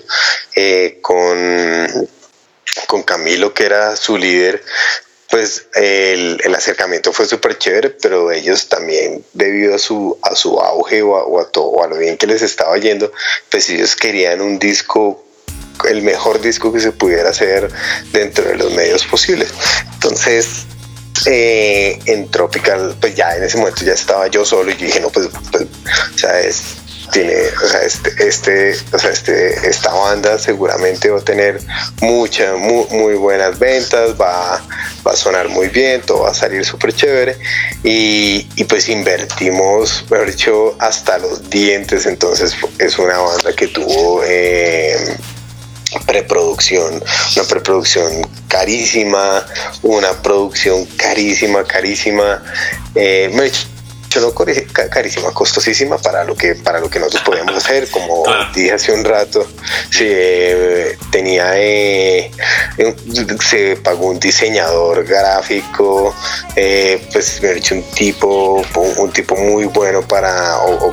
eh, 0.56 1.00
con, 1.02 2.10
con 2.88 3.04
Camilo 3.04 3.54
que 3.54 3.66
era 3.66 3.96
su 3.96 4.18
líder 4.18 4.64
pues 5.30 5.68
el, 5.76 6.40
acercamiento 6.56 7.14
fue 7.14 7.26
súper 7.26 7.58
chévere, 7.58 7.92
pero 7.92 8.32
ellos 8.32 8.68
también, 8.68 9.24
debido 9.34 9.76
a 9.76 9.80
su, 9.80 10.18
a 10.24 10.36
su 10.36 10.60
auge 10.60 11.04
o 11.04 11.40
a, 11.40 11.52
todo, 11.52 11.66
o 11.66 11.84
a 11.84 11.88
lo 11.88 11.98
bien 11.98 12.18
que 12.18 12.26
les 12.26 12.42
estaba 12.42 12.76
yendo, 12.78 13.12
pues 13.52 13.70
ellos 13.70 13.96
querían 13.96 14.42
un 14.42 14.58
disco, 14.58 15.24
el 15.88 16.02
mejor 16.02 16.42
disco 16.42 16.74
que 16.74 16.80
se 16.80 16.92
pudiera 16.92 17.30
hacer 17.30 17.70
dentro 18.12 18.44
de 18.46 18.56
los 18.56 18.74
medios 18.74 19.06
posibles. 19.06 19.54
Entonces, 19.94 20.66
eh, 21.26 22.00
en 22.06 22.30
Tropical, 22.30 22.96
pues 23.00 23.16
ya 23.16 23.36
en 23.36 23.44
ese 23.44 23.58
momento 23.58 23.84
ya 23.84 23.94
estaba 23.94 24.28
yo 24.28 24.46
solo 24.46 24.72
y 24.72 24.78
yo 24.78 24.86
dije, 24.86 25.00
no, 25.00 25.10
pues, 25.10 25.30
pues 25.52 25.64
o 25.64 26.18
sea, 26.18 26.40
es, 26.40 26.64
tiene, 27.12 27.36
o 27.64 27.68
sea, 27.68 27.82
este, 27.82 28.28
este, 28.28 28.76
o 28.94 29.00
sea, 29.00 29.10
este, 29.12 29.68
esta 29.68 29.94
banda 29.94 30.38
seguramente 30.38 31.10
va 31.10 31.20
a 31.20 31.24
tener 31.24 31.60
muchas, 32.02 32.58
muy, 32.58 32.86
muy, 32.92 33.14
buenas 33.16 33.58
ventas, 33.60 34.20
va, 34.20 34.62
va 35.06 35.12
a 35.12 35.16
sonar 35.16 35.50
muy 35.50 35.68
bien, 35.70 36.02
todo 36.02 36.22
va 36.22 36.32
a 36.32 36.34
salir 36.34 36.64
súper 36.66 36.94
chévere. 36.94 37.38
Y, 37.84 38.48
y, 38.56 38.64
pues 38.66 38.90
invertimos, 38.90 40.06
mejor 40.10 40.28
dicho, 40.30 40.76
hasta 40.80 41.18
los 41.18 41.50
dientes, 41.50 42.06
entonces 42.06 42.56
es 42.78 43.00
una 43.00 43.18
banda 43.18 43.54
que 43.54 43.68
tuvo... 43.68 44.24
Eh, 44.26 45.18
preproducción, 46.06 47.04
una 47.36 47.46
preproducción 47.48 48.28
carísima, 48.48 49.46
una 49.84 50.12
producción 50.22 50.86
carísima, 50.98 51.64
carísima, 51.64 52.44
eh, 52.96 53.30
no 53.34 53.44
carísima, 54.90 55.32
costosísima 55.32 55.98
para 55.98 56.24
lo 56.24 56.36
que 56.36 56.56
para 56.56 56.80
lo 56.80 56.90
que 56.90 57.00
nosotros 57.00 57.24
podíamos 57.24 57.56
hacer, 57.56 57.90
como 57.90 58.24
dije 58.54 58.74
hace 58.74 58.92
un 58.92 59.04
rato, 59.04 59.48
se 59.92 60.98
tenía 61.12 61.52
eh, 61.56 62.32
se 63.48 63.78
pagó 63.78 64.08
un 64.08 64.20
diseñador 64.20 65.06
gráfico, 65.06 66.16
eh, 66.56 67.02
pues 67.12 67.42
me 67.42 67.50
he 67.50 67.54
dicho 67.56 67.76
un 67.76 67.84
tipo, 67.92 68.66
un, 68.98 69.12
tipo 69.12 69.36
muy 69.36 69.66
bueno 69.66 70.02
para 70.02 70.60
o, 70.60 70.92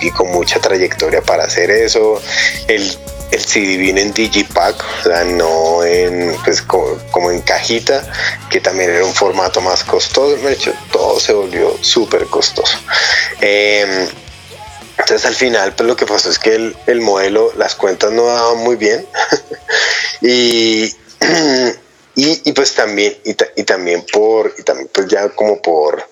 y 0.00 0.10
con 0.10 0.30
mucha 0.32 0.58
trayectoria 0.58 1.20
para 1.20 1.44
hacer 1.44 1.70
eso. 1.70 2.20
El 2.66 2.96
el 3.32 3.40
CD 3.40 3.78
viene 3.78 4.02
en 4.02 4.12
Digipack, 4.12 4.84
o 5.00 5.02
sea, 5.04 5.24
no 5.24 5.82
en, 5.84 6.36
pues, 6.44 6.62
como, 6.62 7.30
en 7.30 7.40
cajita, 7.40 8.06
que 8.50 8.60
también 8.60 8.90
era 8.90 9.04
un 9.04 9.14
formato 9.14 9.60
más 9.60 9.82
costoso. 9.84 10.36
De 10.36 10.52
hecho, 10.52 10.72
todo 10.92 11.18
se 11.18 11.32
volvió 11.32 11.76
súper 11.82 12.26
costoso. 12.26 12.78
Em, 13.40 14.06
entonces 14.98 15.26
al 15.26 15.34
final 15.34 15.74
pues 15.74 15.86
lo 15.86 15.96
que 15.96 16.06
pasó 16.06 16.30
es 16.30 16.38
que 16.38 16.74
el, 16.86 17.00
modelo, 17.00 17.50
las 17.56 17.74
cuentas 17.74 18.12
no 18.12 18.26
daban 18.26 18.58
muy 18.58 18.76
bien 18.76 19.04
y, 20.20 20.94
y, 22.14 22.52
pues 22.52 22.74
también, 22.74 23.16
y, 23.24 23.64
también 23.64 24.04
por, 24.12 24.54
y 24.58 24.62
también 24.62 24.90
pues 24.92 25.08
ya 25.08 25.28
como 25.30 25.60
por, 25.62 26.06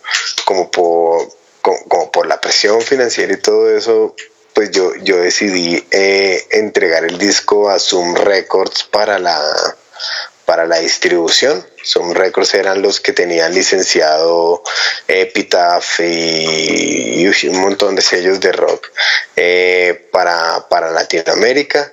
como 0.44 0.70
por, 0.70 1.28
como 1.60 2.10
por 2.10 2.26
la 2.26 2.40
presión 2.40 2.80
financiera 2.80 3.32
y 3.32 3.36
todo 3.36 3.76
eso, 3.76 4.16
pues 4.60 4.72
yo, 4.72 4.94
yo 4.96 5.16
decidí 5.16 5.82
eh, 5.90 6.46
entregar 6.50 7.04
el 7.04 7.16
disco 7.16 7.70
a 7.70 7.78
Zoom 7.78 8.14
Records 8.14 8.84
para 8.84 9.18
la, 9.18 9.40
para 10.44 10.66
la 10.66 10.80
distribución. 10.80 11.66
Zoom 11.82 12.12
Records 12.12 12.52
eran 12.52 12.82
los 12.82 13.00
que 13.00 13.14
tenían 13.14 13.54
licenciado 13.54 14.62
Epitaph 15.08 16.00
y, 16.00 17.26
un 17.48 17.58
montón 17.62 17.96
de 17.96 18.02
sellos 18.02 18.38
de 18.38 18.52
rock 18.52 18.88
eh, 19.34 20.08
para, 20.12 20.68
para 20.68 20.90
Latinoamérica 20.90 21.90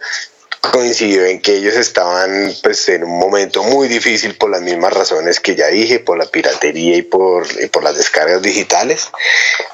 coincidió 0.61 1.25
en 1.25 1.41
que 1.41 1.55
ellos 1.55 1.75
estaban 1.75 2.53
pues 2.61 2.87
en 2.89 3.03
un 3.03 3.17
momento 3.17 3.63
muy 3.63 3.87
difícil 3.87 4.35
por 4.35 4.49
las 4.49 4.61
mismas 4.61 4.93
razones 4.93 5.39
que 5.39 5.55
ya 5.55 5.67
dije, 5.67 5.99
por 5.99 6.17
la 6.17 6.25
piratería 6.25 6.97
y 6.97 7.01
por, 7.01 7.47
por 7.69 7.83
las 7.83 7.95
descargas 7.95 8.41
digitales. 8.41 9.09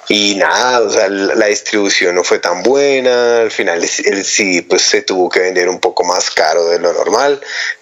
Y 0.10 0.36
nada, 0.36 0.82
o 0.82 0.90
sea, 0.90 1.08
la, 1.10 1.46
distribución 1.48 2.16
no 2.16 2.24
fue 2.24 2.40
tan 2.40 2.64
buena, 2.64 3.42
al 3.42 3.52
final 3.52 3.84
el, 3.84 4.24
CD 4.26 4.64
pues 4.68 4.82
se 4.82 5.02
tuvo 5.02 5.30
que 5.30 5.40
vender 5.40 5.70
un 5.70 5.80
poco 5.80 6.04
más 6.04 6.30
caro 6.30 6.68
de 6.70 6.80
lo 6.80 6.94
normal, 6.94 7.42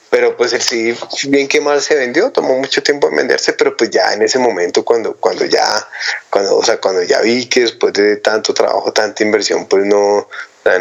pero 0.10 0.36
pues 0.38 0.54
el 0.54 0.62
CD 0.62 0.96
bien 1.28 1.48
que 1.48 1.62
mal 1.62 1.82
se 1.82 1.96
vendió, 1.96 2.32
tomó 2.32 2.58
mucho 2.58 2.84
tiempo 2.84 3.08
en 3.08 3.16
venderse, 3.16 3.54
pero 3.54 3.76
pues 3.76 3.90
ya 3.90 4.14
en 4.14 4.22
ese 4.22 4.40
momento 4.40 4.84
cuando, 4.84 5.16
cuando 5.16 5.46
ya, 5.46 5.88
cuando, 6.30 6.58
o 6.58 6.64
sea, 6.64 6.78
cuando 6.78 7.02
ya 7.04 7.22
vi 7.22 7.48
que 7.48 7.62
después 7.62 7.94
de 7.94 8.18
tanto 8.18 8.54
trabajo, 8.54 8.92
tanta 8.92 9.24
inversión, 9.24 9.66
pues 9.68 9.86
no, 9.86 10.28
no, 10.66 10.78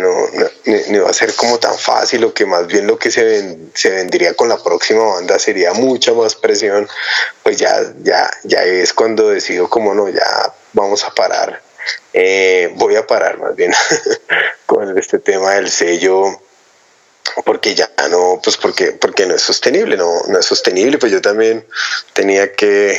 no, 0.90 1.02
va 1.04 1.10
a 1.10 1.14
ser 1.14 1.34
como 1.34 1.58
tan 1.58 1.76
fácil 1.78 2.24
o 2.24 2.34
que 2.34 2.44
más 2.44 2.66
bien 2.66 2.86
lo 2.86 2.98
que 2.98 3.10
se, 3.10 3.56
se 3.74 3.90
vendría 3.90 4.34
con 4.34 4.48
la 4.48 4.62
próxima 4.62 5.04
banda 5.04 5.38
sería 5.38 5.72
mucha 5.72 6.12
más 6.12 6.34
presión, 6.34 6.88
pues 7.42 7.56
ya, 7.56 7.80
ya, 8.02 8.30
ya 8.44 8.62
es 8.62 8.92
cuando 8.92 9.30
decido 9.30 9.68
como 9.70 9.94
no, 9.94 10.08
ya 10.08 10.54
vamos 10.72 11.04
a 11.04 11.10
parar. 11.10 11.62
Eh, 12.12 12.70
voy 12.74 12.96
a 12.96 13.06
parar 13.06 13.38
más 13.38 13.56
bien 13.56 13.72
con 14.66 14.98
este 14.98 15.18
tema 15.18 15.54
del 15.54 15.70
sello 15.70 16.40
porque 17.44 17.74
ya 17.74 17.90
no, 18.10 18.40
pues 18.42 18.56
porque, 18.56 18.92
porque 18.92 19.26
no 19.26 19.34
es 19.34 19.42
sostenible, 19.42 19.96
no, 19.96 20.22
no 20.28 20.38
es 20.38 20.46
sostenible, 20.46 20.98
pues 20.98 21.12
yo 21.12 21.20
también 21.20 21.64
tenía 22.12 22.52
que, 22.52 22.98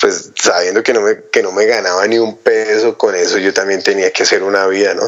pues 0.00 0.30
sabiendo 0.34 0.82
que 0.82 0.92
no, 0.92 1.00
me, 1.00 1.22
que 1.30 1.42
no 1.42 1.52
me 1.52 1.66
ganaba 1.66 2.06
ni 2.06 2.18
un 2.18 2.36
peso 2.38 2.98
con 2.98 3.14
eso, 3.14 3.38
yo 3.38 3.52
también 3.54 3.82
tenía 3.82 4.10
que 4.10 4.24
hacer 4.24 4.42
una 4.42 4.66
vida, 4.66 4.94
¿no? 4.94 5.04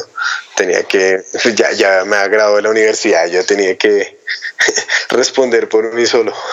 Tenía 0.55 0.83
que, 0.83 1.21
ya, 1.55 1.71
ya 1.71 2.05
me 2.05 2.17
ha 2.17 2.27
graduado 2.27 2.57
de 2.57 2.61
la 2.63 2.69
universidad, 2.69 3.27
yo 3.27 3.45
tenía 3.45 3.77
que 3.77 4.19
responder 5.09 5.69
por 5.69 5.93
mí 5.93 6.05
solo. 6.05 6.33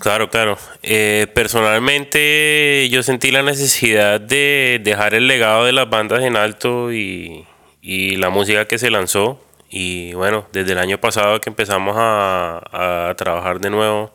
Claro, 0.00 0.28
claro. 0.28 0.58
Eh, 0.82 1.28
personalmente 1.34 2.88
yo 2.90 3.02
sentí 3.02 3.30
la 3.30 3.42
necesidad 3.42 4.20
de 4.20 4.78
dejar 4.82 5.14
el 5.14 5.28
legado 5.28 5.64
de 5.64 5.72
las 5.72 5.88
bandas 5.88 6.24
en 6.24 6.36
alto 6.36 6.92
y, 6.92 7.46
y 7.80 8.16
la 8.16 8.28
música 8.28 8.66
que 8.66 8.78
se 8.78 8.90
lanzó. 8.90 9.40
Y 9.76 10.14
bueno, 10.14 10.46
desde 10.52 10.72
el 10.72 10.78
año 10.78 10.98
pasado 11.00 11.40
que 11.40 11.50
empezamos 11.50 11.96
a, 11.98 13.12
trabajar 13.16 13.60
de 13.60 13.70
nuevo, 13.70 14.14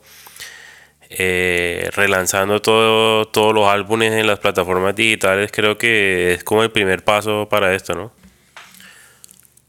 eh, 1.10 1.90
relanzando 1.94 2.62
todo, 2.62 3.28
todos 3.28 3.54
los 3.54 3.68
álbumes 3.68 4.14
en 4.14 4.28
las 4.28 4.40
plataformas 4.40 4.96
digitales, 4.96 5.52
creo 5.52 5.78
que 5.78 6.34
es 6.34 6.44
como 6.44 6.64
el 6.64 6.72
primer 6.72 7.04
paso 7.04 7.48
para 7.50 7.74
esto, 7.74 7.94
¿no? 7.94 8.12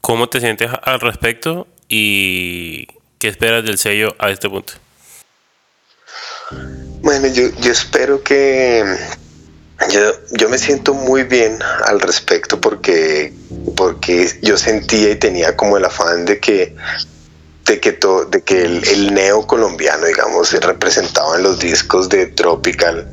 ¿Cómo 0.01 0.29
te 0.29 0.39
sientes 0.39 0.69
al 0.83 0.99
respecto? 0.99 1.67
y 1.93 2.87
qué 3.19 3.27
esperas 3.27 3.65
del 3.65 3.77
sello 3.77 4.15
a 4.17 4.31
este 4.31 4.49
punto. 4.49 4.73
Bueno, 7.01 7.27
yo, 7.27 7.49
yo 7.59 7.71
espero 7.71 8.23
que 8.23 8.81
yo, 9.89 9.99
yo, 10.31 10.47
me 10.47 10.57
siento 10.57 10.93
muy 10.93 11.23
bien 11.23 11.59
al 11.85 11.99
respecto 11.99 12.61
porque, 12.61 13.33
porque 13.75 14.31
yo 14.41 14.57
sentía 14.57 15.11
y 15.11 15.15
tenía 15.17 15.57
como 15.57 15.75
el 15.75 15.83
afán 15.83 16.23
de 16.23 16.39
que 16.39 16.75
de 17.65 17.79
que, 17.79 17.91
to, 17.91 18.25
de 18.25 18.41
que 18.41 18.63
el, 18.63 18.87
el, 18.87 19.13
neo 19.13 19.45
colombiano, 19.47 20.05
digamos, 20.05 20.51
representado 20.53 21.35
en 21.35 21.43
los 21.43 21.59
discos 21.59 22.09
de 22.09 22.27
Tropical, 22.27 23.07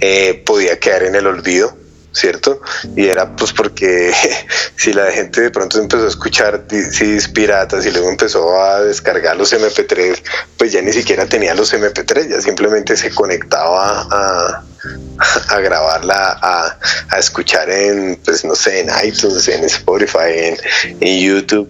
eh, 0.00 0.42
podía 0.44 0.78
quedar 0.78 1.04
en 1.04 1.14
el 1.14 1.26
olvido 1.26 1.83
¿cierto? 2.14 2.60
Y 2.96 3.06
era 3.06 3.34
pues 3.36 3.52
porque 3.52 4.12
si 4.76 4.92
la 4.92 5.10
gente 5.10 5.42
de 5.42 5.50
pronto 5.50 5.78
empezó 5.78 6.04
a 6.04 6.08
escuchar 6.08 6.64
CDs 6.68 7.28
piratas 7.28 7.84
y 7.84 7.90
luego 7.90 8.08
empezó 8.08 8.62
a 8.62 8.82
descargar 8.82 9.36
los 9.36 9.52
MP3, 9.52 10.22
pues 10.56 10.72
ya 10.72 10.80
ni 10.80 10.92
siquiera 10.92 11.26
tenía 11.26 11.54
los 11.54 11.74
MP3, 11.74 12.28
ya 12.28 12.40
simplemente 12.40 12.96
se 12.96 13.10
conectaba 13.10 14.06
a, 14.10 14.64
a 15.48 15.58
grabarla, 15.58 16.38
a, 16.40 16.78
a, 17.10 17.18
escuchar 17.18 17.68
en, 17.68 18.16
pues 18.24 18.44
no 18.44 18.54
sé, 18.54 18.80
en 18.80 18.88
iTunes, 19.04 19.48
en 19.48 19.64
Spotify, 19.64 20.30
en, 20.34 20.56
en 21.00 21.20
YouTube. 21.20 21.68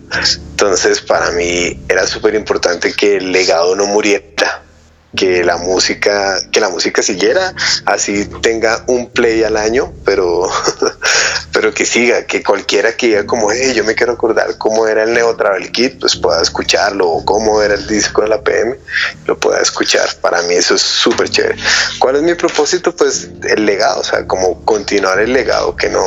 Entonces 0.50 1.00
para 1.00 1.30
mí 1.30 1.80
era 1.88 2.06
súper 2.06 2.34
importante 2.34 2.92
que 2.92 3.16
el 3.16 3.32
legado 3.32 3.74
no 3.74 3.86
muriera 3.86 4.63
que 5.16 5.44
la 5.44 5.56
música, 5.56 6.38
que 6.50 6.60
la 6.60 6.68
música 6.68 7.02
siguiera, 7.02 7.54
así 7.86 8.26
tenga 8.42 8.84
un 8.86 9.10
play 9.10 9.44
al 9.44 9.56
año, 9.56 9.92
pero, 10.04 10.48
pero 11.52 11.72
que 11.72 11.84
siga, 11.84 12.26
que 12.26 12.42
cualquiera 12.42 12.96
que 12.96 13.08
diga 13.08 13.26
como, 13.26 13.52
hey, 13.52 13.72
yo 13.74 13.84
me 13.84 13.94
quiero 13.94 14.12
acordar 14.12 14.58
cómo 14.58 14.86
era 14.86 15.04
el 15.04 15.14
Neo 15.14 15.34
Travel 15.36 15.70
Kit, 15.70 16.00
pues 16.00 16.16
pueda 16.16 16.42
escucharlo, 16.42 17.08
o 17.08 17.24
cómo 17.24 17.62
era 17.62 17.74
el 17.74 17.86
disco 17.86 18.22
de 18.22 18.28
la 18.28 18.42
PM, 18.42 18.76
lo 19.26 19.38
pueda 19.38 19.60
escuchar. 19.60 20.08
Para 20.20 20.42
mí 20.42 20.54
eso 20.54 20.74
es 20.74 20.82
súper 20.82 21.28
chévere. 21.28 21.56
¿Cuál 21.98 22.16
es 22.16 22.22
mi 22.22 22.34
propósito? 22.34 22.94
Pues 22.94 23.28
el 23.42 23.66
legado, 23.66 24.00
o 24.00 24.04
sea, 24.04 24.26
como 24.26 24.64
continuar 24.64 25.20
el 25.20 25.32
legado, 25.32 25.76
que 25.76 25.88
no, 25.88 26.04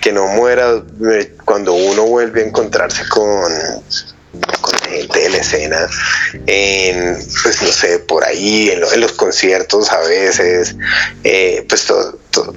que 0.00 0.12
no 0.12 0.26
muera 0.26 0.82
eh, 1.10 1.36
cuando 1.44 1.74
uno 1.74 2.04
vuelve 2.04 2.42
a 2.42 2.46
encontrarse 2.46 3.08
con 3.08 3.52
con 4.60 4.74
gente 4.80 5.20
de 5.20 5.30
la 5.30 5.38
escena, 5.38 5.88
en, 6.46 7.16
pues 7.42 7.62
no 7.62 7.68
sé, 7.68 7.98
por 8.00 8.24
ahí, 8.24 8.70
en, 8.70 8.82
en 8.82 9.00
los 9.00 9.12
conciertos 9.12 9.90
a 9.90 10.00
veces, 10.00 10.76
eh, 11.22 11.64
pues 11.68 11.86
todo, 11.86 12.18
todo 12.30 12.54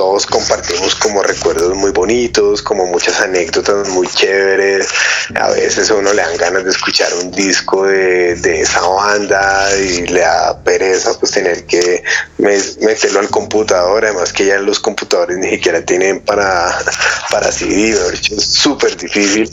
todos 0.00 0.24
compartimos 0.24 0.94
como 0.94 1.22
recuerdos 1.22 1.76
muy 1.76 1.90
bonitos, 1.90 2.62
como 2.62 2.86
muchas 2.86 3.20
anécdotas 3.20 3.86
muy 3.90 4.06
chéveres. 4.06 4.88
A 5.34 5.50
veces 5.50 5.90
a 5.90 5.94
uno 5.94 6.14
le 6.14 6.22
dan 6.22 6.38
ganas 6.38 6.64
de 6.64 6.70
escuchar 6.70 7.12
un 7.22 7.30
disco 7.30 7.84
de, 7.84 8.34
de 8.36 8.62
esa 8.62 8.80
banda 8.80 9.68
y 9.76 10.06
le 10.06 10.20
da 10.20 10.58
pereza 10.64 11.12
pues 11.18 11.32
tener 11.32 11.66
que 11.66 12.02
meterlo 12.38 13.20
al 13.20 13.28
computador, 13.28 14.06
además 14.06 14.32
que 14.32 14.46
ya 14.46 14.56
los 14.56 14.80
computadores 14.80 15.36
ni 15.36 15.50
siquiera 15.50 15.84
tienen 15.84 16.20
para, 16.20 16.74
para 17.30 17.52
CD, 17.52 17.90
es 17.90 18.42
súper 18.42 18.96
difícil. 18.96 19.50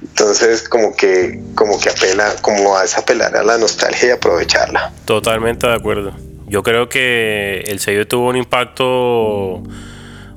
Entonces 0.00 0.66
como 0.70 0.96
que, 0.96 1.38
como 1.54 1.78
que 1.78 1.90
apela, 1.90 2.34
como 2.40 2.78
a 2.78 2.84
apelar 2.96 3.36
a 3.36 3.42
la 3.42 3.58
nostalgia 3.58 4.08
y 4.08 4.12
aprovecharla. 4.12 4.90
Totalmente 5.04 5.66
de 5.66 5.74
acuerdo. 5.74 6.31
Yo 6.46 6.62
creo 6.62 6.88
que 6.88 7.64
el 7.66 7.78
sello 7.78 8.06
tuvo 8.06 8.28
un 8.28 8.36
impacto 8.36 9.62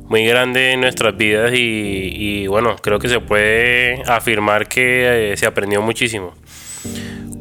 muy 0.08 0.26
grande 0.26 0.72
en 0.72 0.82
nuestras 0.82 1.18
vidas 1.18 1.52
y, 1.54 2.48
bueno, 2.48 2.76
creo 2.78 3.00
que 3.00 3.10
se 3.10 3.20
puede 3.20 4.04
afirmar 4.06 4.68
que 4.68 5.34
eh, 5.34 5.38
se 5.38 5.46
aprendió 5.46 5.82
muchísimo. 5.82 6.34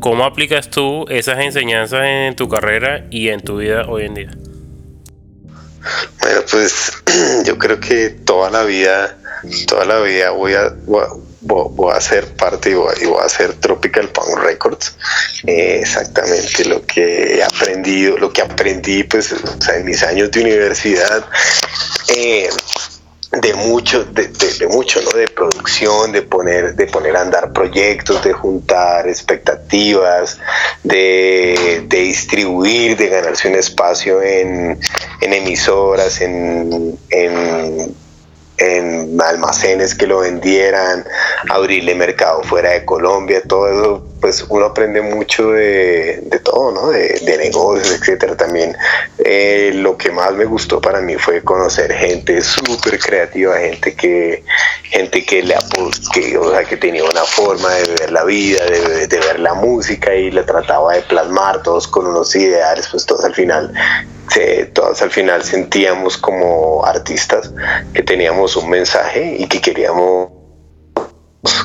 ¿Cómo 0.01 0.25
aplicas 0.25 0.71
tú 0.71 1.07
esas 1.09 1.39
enseñanzas 1.41 2.03
en 2.05 2.37
tu 2.37 2.49
carrera 2.49 3.07
y 3.11 3.29
en 3.29 3.41
tu 3.41 3.59
vida 3.59 3.87
hoy 3.89 4.05
en 4.05 4.15
día? 4.15 4.31
Bueno, 6.21 6.41
pues 6.51 6.93
yo 7.47 7.59
creo 7.59 7.81
que 7.81 8.11
toda 8.11 8.51
la 8.51 8.65
vida, 8.65 9.19
toda 9.67 9.85
la 9.85 10.01
vida 10.01 10.31
voy 10.31 10.55
a, 10.55 10.75
voy, 11.45 11.93
a 11.95 12.01
ser 12.01 12.27
parte 12.37 12.71
y 12.71 12.75
voy, 12.75 12.95
a 13.21 13.25
hacer 13.25 13.55
Tropical 13.55 14.09
Punk 14.09 14.39
Records. 14.39 14.97
Eh, 15.47 15.79
exactamente 15.81 16.65
lo 16.65 16.85
que 16.85 17.37
he 17.37 17.43
aprendido, 17.43 18.17
lo 18.19 18.33
que 18.33 18.43
aprendí 18.43 19.05
pues 19.05 19.35
en 19.75 19.85
mis 19.85 20.03
años 20.03 20.31
de 20.31 20.41
universidad. 20.41 21.25
Eh, 22.09 22.49
de 23.41 23.53
mucho, 23.55 24.05
de, 24.05 24.31
mucho, 24.69 25.01
¿no? 25.03 25.11
De 25.11 25.27
producción, 25.27 26.13
de 26.13 26.23
poner, 26.23 26.77
de 26.77 26.87
poner 26.87 27.17
a 27.17 27.23
andar 27.23 27.53
proyectos, 27.53 28.23
de 28.23 28.33
juntar 28.33 29.09
expectativas, 29.09 30.39
de, 30.85 31.85
distribuir, 31.89 32.97
de 32.97 33.09
ganarse 33.09 33.49
un 33.49 33.57
espacio 33.57 34.23
en, 34.23 34.79
emisoras, 35.21 36.21
en 36.21 36.97
en 38.59 39.21
almacenes 39.21 39.95
que 39.95 40.07
lo 40.07 40.21
vendieran, 40.21 41.05
abrirle 41.51 41.95
mercado 41.95 42.43
fuera 42.43 42.71
de 42.71 42.85
Colombia, 42.85 43.43
todo 43.47 43.69
eso, 43.69 44.07
pues 44.21 44.45
uno 44.49 44.67
aprende 44.67 45.03
mucho 45.03 45.51
de, 45.51 46.23
todo, 46.45 46.71
¿no? 46.71 46.91
De, 46.91 47.21
de, 47.25 47.39
negocios, 47.39 48.01
etcétera. 48.01 48.37
También 48.37 48.77
eh, 49.19 49.73
lo 49.75 49.97
que 49.99 50.11
más 50.11 50.33
me 50.33 50.45
gustó 50.45 50.81
para 50.81 51.01
mí 51.01 51.17
fue 51.17 51.43
conocer 51.43 51.93
gente 51.93 52.41
súper 52.43 52.99
creativa, 52.99 53.59
gente 53.59 53.95
que, 53.95 54.45
gente 54.85 55.25
que 55.25 55.43
le 55.43 55.57
que, 56.13 56.39
o 56.39 56.51
sea, 56.51 56.65
que 56.65 56.77
tenía 56.77 57.05
una 57.05 57.25
forma 57.25 57.73
de 57.75 57.95
ver 58.01 58.13
la 58.13 58.25
vida, 58.25 58.65
de, 58.65 59.07
de 59.09 59.19
ver 59.19 59.41
la 59.41 59.55
música 59.55 60.15
y 60.15 60.31
la 60.31 60.47
trataba 60.47 60.95
de 60.95 61.03
plasmar 61.03 61.63
todos 61.63 61.89
con 61.89 62.07
unos 62.07 62.35
ideales, 62.37 62.89
pues 62.91 63.05
todos 63.05 63.25
al 63.25 63.35
final 63.35 63.73
todas 64.73 65.03
al 65.03 65.11
final 65.11 65.45
sentíamos 65.45 66.17
como 66.17 66.85
artistas 66.85 67.53
que 67.93 68.03
teníamos 68.03 68.57
un 68.57 68.71
mensaje 68.71 69.37
y 69.39 69.47
que 69.47 69.61
queríamos 69.61 70.31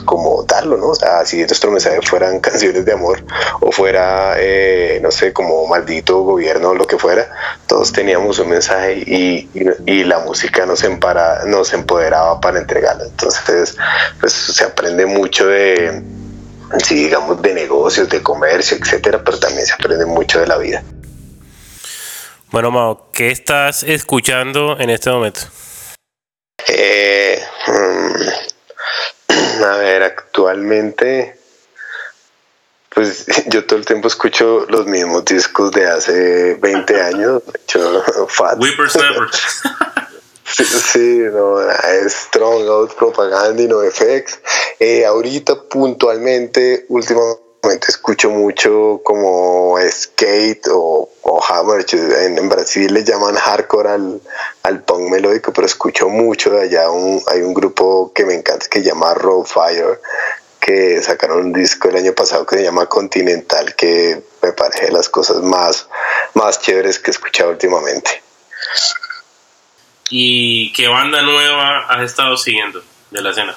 como 0.05 0.43
darlo, 0.43 0.77
¿no? 0.77 0.87
O 0.87 0.95
sea, 0.95 1.25
si 1.25 1.37
nuestro 1.37 1.71
mensaje 1.71 2.01
fueran 2.01 2.39
canciones 2.41 2.85
de 2.85 2.93
amor 2.93 3.23
o 3.61 3.71
fuera, 3.71 4.35
eh, 4.37 4.99
no 5.01 5.11
sé, 5.11 5.33
como 5.33 5.65
maldito 5.67 6.21
gobierno 6.23 6.69
o 6.69 6.75
lo 6.75 6.85
que 6.85 6.97
fuera, 6.97 7.29
todos 7.67 7.91
teníamos 7.91 8.39
un 8.39 8.49
mensaje 8.49 8.95
y, 9.05 9.49
y, 9.85 10.03
la 10.03 10.19
música 10.19 10.65
nos, 10.65 10.83
empara, 10.83 11.45
nos 11.45 11.73
empoderaba 11.73 12.39
para 12.41 12.59
entregarlo. 12.59 13.05
Entonces, 13.05 13.77
pues 14.19 14.33
se 14.33 14.63
aprende 14.63 15.05
mucho 15.05 15.47
de, 15.47 16.01
sí, 16.83 16.95
digamos, 16.95 17.41
de 17.41 17.53
negocios, 17.53 18.09
de 18.09 18.21
comercio, 18.21 18.77
etcétera, 18.77 19.21
pero 19.23 19.39
también 19.39 19.65
se 19.65 19.73
aprende 19.73 20.05
mucho 20.05 20.39
de 20.39 20.47
la 20.47 20.57
vida. 20.57 20.83
Bueno, 22.51 22.71
Mao, 22.71 23.11
¿qué 23.13 23.29
estás 23.29 23.83
escuchando 23.83 24.75
en 24.79 24.89
este 24.89 25.11
momento? 25.11 25.41
Eh, 26.67 27.39
mm, 27.67 29.63
a 29.63 29.77
ver, 29.77 30.01
actualmente, 30.01 31.37
pues 32.89 33.27
yo 33.49 33.67
todo 33.67 33.77
el 33.77 33.85
tiempo 33.85 34.07
escucho 34.07 34.65
los 34.67 34.87
mismos 34.87 35.25
discos 35.25 35.71
de 35.73 35.85
hace 35.87 36.55
20 36.55 36.99
años. 36.99 37.43
Hecho, 37.53 38.03
Fat. 38.27 38.57
sí, 40.43 40.65
sí, 40.65 41.19
no, 41.31 41.61
es 41.61 42.13
Strong 42.13 42.67
Out 42.67 42.95
Propaganda 42.95 43.61
y 43.61 43.67
no 43.67 43.81
FX. 43.81 44.39
Eh, 44.79 45.05
ahorita 45.05 45.65
puntualmente, 45.69 46.87
últimamente 46.89 47.48
escucho 47.87 48.29
mucho 48.29 49.01
como 49.03 49.75
skate 49.89 50.67
o, 50.71 51.09
o 51.21 51.43
hammer. 51.43 51.85
En, 51.91 52.49
Brasil 52.49 52.93
le 52.93 53.03
llaman 53.03 53.35
hardcore 53.35 53.89
al, 53.89 54.21
al 54.63 54.83
punk 54.83 55.09
melódico, 55.09 55.51
pero 55.53 55.67
escucho 55.67 56.09
mucho 56.09 56.51
de 56.51 56.61
allá. 56.61 56.89
Un, 56.89 57.21
hay 57.27 57.41
un 57.41 57.53
grupo 57.53 58.11
que 58.13 58.25
me 58.25 58.33
encanta 58.33 58.67
que 58.69 58.79
se 58.79 58.85
llama 58.85 59.13
Raw 59.13 59.43
Fire, 59.43 59.99
que 60.59 61.01
sacaron 61.01 61.45
un 61.45 61.53
disco 61.53 61.89
el 61.89 61.97
año 61.97 62.13
pasado 62.13 62.45
que 62.45 62.57
se 62.57 62.63
llama 62.63 62.85
Continental, 62.85 63.75
que 63.75 64.21
me 64.41 64.51
parece 64.53 64.85
de 64.85 64.91
las 64.91 65.09
cosas 65.09 65.37
más, 65.37 65.87
más 66.33 66.61
chéveres 66.61 66.99
que 66.99 67.11
he 67.11 67.13
escuchado 67.13 67.51
últimamente. 67.51 68.21
¿Y 70.09 70.73
qué 70.73 70.87
banda 70.87 71.21
nueva 71.21 71.85
has 71.87 72.03
estado 72.03 72.35
siguiendo 72.35 72.81
de 73.11 73.21
la 73.21 73.29
escena? 73.29 73.55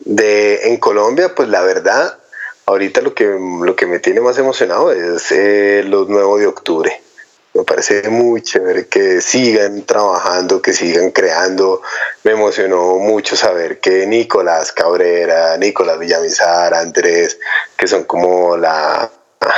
De, 0.00 0.68
en 0.68 0.76
Colombia, 0.78 1.34
pues 1.34 1.48
la 1.48 1.62
verdad, 1.62 2.17
ahorita 2.68 3.00
lo 3.00 3.14
que, 3.14 3.24
lo 3.24 3.74
que 3.74 3.86
me 3.86 3.98
tiene 3.98 4.20
más 4.20 4.36
emocionado 4.38 4.92
es 4.92 5.32
eh, 5.32 5.82
los 5.86 6.08
nuevos 6.08 6.38
de 6.38 6.46
octubre. 6.46 7.00
Me 7.54 7.64
parece 7.64 8.08
muy 8.10 8.42
chévere 8.42 8.86
que 8.86 9.22
sigan 9.22 9.84
trabajando, 9.86 10.60
que 10.60 10.74
sigan 10.74 11.10
creando. 11.10 11.80
Me 12.24 12.32
emocionó 12.32 12.98
mucho 12.98 13.36
saber 13.36 13.80
que 13.80 14.06
Nicolás 14.06 14.70
Cabrera, 14.72 15.56
Nicolás 15.56 15.98
Villamizar, 15.98 16.74
Andrés, 16.74 17.38
que 17.76 17.88
son 17.88 18.04
como 18.04 18.56
la 18.58 19.10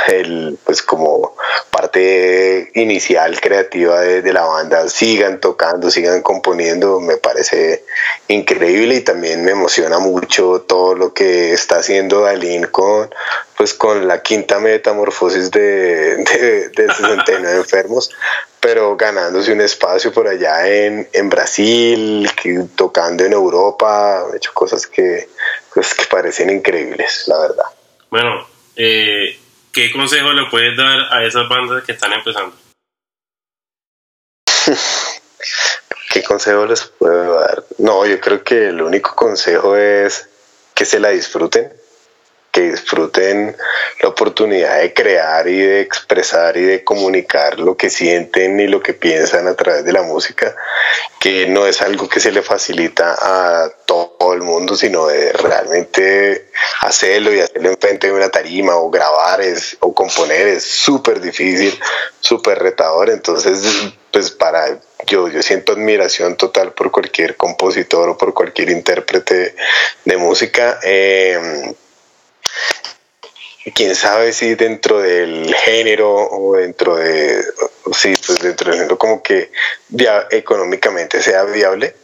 el 0.07 0.57
pues 0.63 0.81
como 0.81 1.35
parte 1.71 2.71
inicial 2.75 3.39
creativa 3.39 4.01
de, 4.01 4.33
la 4.33 4.45
banda 4.45 4.87
sigan 4.87 5.39
tocando, 5.39 5.89
sigan 5.89 6.21
componiendo, 6.21 6.99
me 6.99 7.17
parece 7.17 7.83
increíble 8.27 8.95
y 8.95 9.01
también 9.01 9.43
me 9.43 9.51
emociona 9.51 9.99
mucho 9.99 10.61
todo 10.61 10.95
lo 10.95 11.13
que 11.13 11.53
está 11.53 11.77
haciendo 11.77 12.21
Dalín 12.21 12.67
con, 12.67 13.09
pues, 13.57 13.73
con 13.73 14.07
la 14.07 14.21
quinta 14.21 14.59
metamorfosis 14.59 15.51
de, 15.51 16.17
de, 16.17 16.69
de 16.69 16.93
69 16.93 17.57
enfermos, 17.57 18.11
pero 18.59 18.95
ganándose 18.95 19.51
un 19.51 19.61
espacio 19.61 20.13
por 20.13 20.27
allá 20.27 20.67
en, 20.67 21.09
en 21.11 21.29
Brasil, 21.29 22.29
tocando 22.75 23.25
en 23.25 23.33
Europa, 23.33 24.23
he 24.31 24.37
hecho 24.37 24.53
cosas 24.53 24.85
que, 24.85 25.29
pues, 25.73 25.93
que 25.95 26.05
parecen 26.05 26.49
increíbles, 26.49 27.23
la 27.27 27.39
verdad. 27.39 27.65
Bueno, 28.09 28.45
eh, 28.75 29.37
¿qué 29.71 29.91
consejo 29.91 30.33
le 30.33 30.49
puedes 30.49 30.75
dar 30.77 31.11
a 31.11 31.23
esas 31.25 31.47
bandas 31.49 31.83
que 31.83 31.93
están 31.93 32.13
empezando? 32.13 32.55
¿Qué 36.13 36.23
consejo 36.23 36.65
les 36.65 36.83
puedo 36.83 37.39
dar? 37.39 37.63
No, 37.77 38.05
yo 38.05 38.19
creo 38.19 38.43
que 38.43 38.67
el 38.67 38.81
único 38.81 39.15
consejo 39.15 39.77
es 39.77 40.29
que 40.73 40.85
se 40.85 40.99
la 40.99 41.09
disfruten, 41.09 41.71
que 42.51 42.71
disfruten 42.71 43.55
la 44.01 44.09
oportunidad 44.09 44.79
de 44.79 44.93
crear 44.93 45.47
y 45.47 45.59
de 45.59 45.81
expresar 45.81 46.57
y 46.57 46.63
de 46.63 46.83
comunicar 46.83 47.59
lo 47.59 47.77
que 47.77 47.89
sienten 47.89 48.59
y 48.59 48.67
lo 48.67 48.81
que 48.81 48.93
piensan 48.93 49.47
a 49.47 49.55
través 49.55 49.85
de 49.85 49.93
la 49.93 50.01
música, 50.01 50.55
que 51.19 51.47
no 51.47 51.65
es 51.65 51.81
algo 51.81 52.09
que 52.09 52.19
se 52.19 52.31
le 52.31 52.41
facilita 52.41 53.15
a 53.19 53.69
todo 53.85 54.33
el 54.33 54.41
mundo, 54.41 54.75
sino 54.75 55.07
de 55.07 55.31
realmente 55.31 56.49
hacerlo 56.81 57.33
y 57.33 57.39
hacerlo 57.39 57.69
enfrente 57.69 58.07
de 58.07 58.13
una 58.13 58.29
tarima 58.29 58.75
o 58.75 58.89
grabar 58.89 59.39
es, 59.41 59.77
o 59.79 59.93
componer 59.93 60.47
es 60.47 60.63
súper 60.63 61.21
difícil, 61.21 61.79
súper 62.19 62.59
retador, 62.59 63.09
entonces 63.09 63.61
pues 64.11 64.29
para 64.29 64.77
yo, 65.07 65.29
yo 65.29 65.41
siento 65.41 65.71
admiración 65.71 66.35
total 66.35 66.73
por 66.73 66.91
cualquier 66.91 67.37
compositor 67.37 68.09
o 68.09 68.17
por 68.17 68.33
cualquier 68.33 68.69
intérprete 68.69 69.55
de 70.03 70.17
música. 70.17 70.79
Eh, 70.83 71.73
quién 73.75 73.95
sabe 73.95 74.33
si 74.33 74.55
dentro 74.55 75.01
del 75.01 75.53
género 75.53 76.11
o 76.11 76.55
dentro 76.55 76.95
de 76.95 77.43
sí 77.93 78.15
pues 78.25 78.39
dentro 78.39 78.71
del 78.71 78.79
género 78.79 78.97
como 78.97 79.21
que 79.21 79.51
económicamente 80.31 81.21
sea 81.21 81.43
viable 81.43 81.95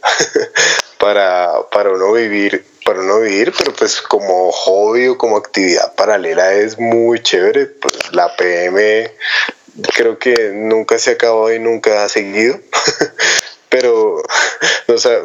para, 0.98 1.52
para 1.72 1.90
uno 1.90 2.12
vivir 2.12 2.64
para 2.84 3.00
uno 3.00 3.20
vivir 3.20 3.52
pero 3.58 3.72
pues 3.72 4.00
como 4.00 4.52
hobby 4.52 5.08
o 5.08 5.18
como 5.18 5.36
actividad 5.36 5.94
paralela 5.94 6.52
es 6.52 6.78
muy 6.78 7.20
chévere 7.22 7.66
pues 7.66 7.94
la 8.12 8.34
PM 8.36 9.10
creo 9.94 10.18
que 10.18 10.50
nunca 10.54 10.98
se 10.98 11.12
acabó 11.12 11.52
y 11.52 11.58
nunca 11.58 12.04
ha 12.04 12.08
seguido 12.08 12.58
pero 13.68 14.22
no 14.88 14.98
sé, 14.98 15.20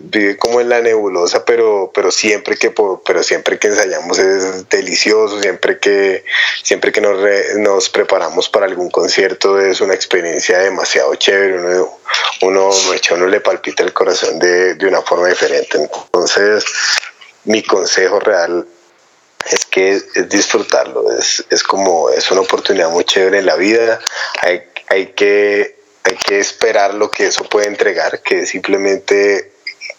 vive 0.00 0.36
como 0.36 0.60
en 0.60 0.68
la 0.68 0.80
nebulosa, 0.80 1.44
pero, 1.44 1.90
pero 1.94 2.10
siempre 2.10 2.56
que 2.56 2.72
pero 3.04 3.22
siempre 3.22 3.58
que 3.58 3.68
ensayamos 3.68 4.18
es 4.18 4.68
delicioso, 4.68 5.40
siempre 5.40 5.78
que 5.78 6.24
siempre 6.62 6.92
que 6.92 7.00
nos, 7.00 7.18
nos 7.56 7.88
preparamos 7.88 8.48
para 8.48 8.66
algún 8.66 8.90
concierto 8.90 9.60
es 9.60 9.80
una 9.80 9.94
experiencia 9.94 10.58
demasiado 10.58 11.14
chévere, 11.14 11.58
uno, 11.58 11.98
uno, 12.42 12.70
uno 13.10 13.26
le 13.26 13.40
palpita 13.40 13.82
el 13.82 13.92
corazón 13.92 14.38
de, 14.38 14.74
de 14.74 14.86
una 14.86 15.02
forma 15.02 15.28
diferente. 15.28 15.78
Entonces, 15.78 16.64
mi 17.44 17.62
consejo 17.62 18.20
real 18.20 18.66
es 19.50 19.64
que 19.64 19.92
es 19.92 20.28
disfrutarlo, 20.28 21.10
es, 21.12 21.44
es 21.50 21.62
como, 21.62 22.10
es 22.10 22.30
una 22.30 22.42
oportunidad 22.42 22.90
muy 22.90 23.04
chévere 23.04 23.38
en 23.38 23.46
la 23.46 23.56
vida, 23.56 23.98
hay, 24.42 24.62
hay 24.88 25.06
que 25.12 25.77
hay 26.08 26.16
que 26.16 26.38
esperar 26.38 26.94
lo 26.94 27.10
que 27.10 27.26
eso 27.26 27.44
puede 27.44 27.66
entregar, 27.66 28.22
que 28.22 28.40
es 28.40 28.50
simplemente 28.50 29.52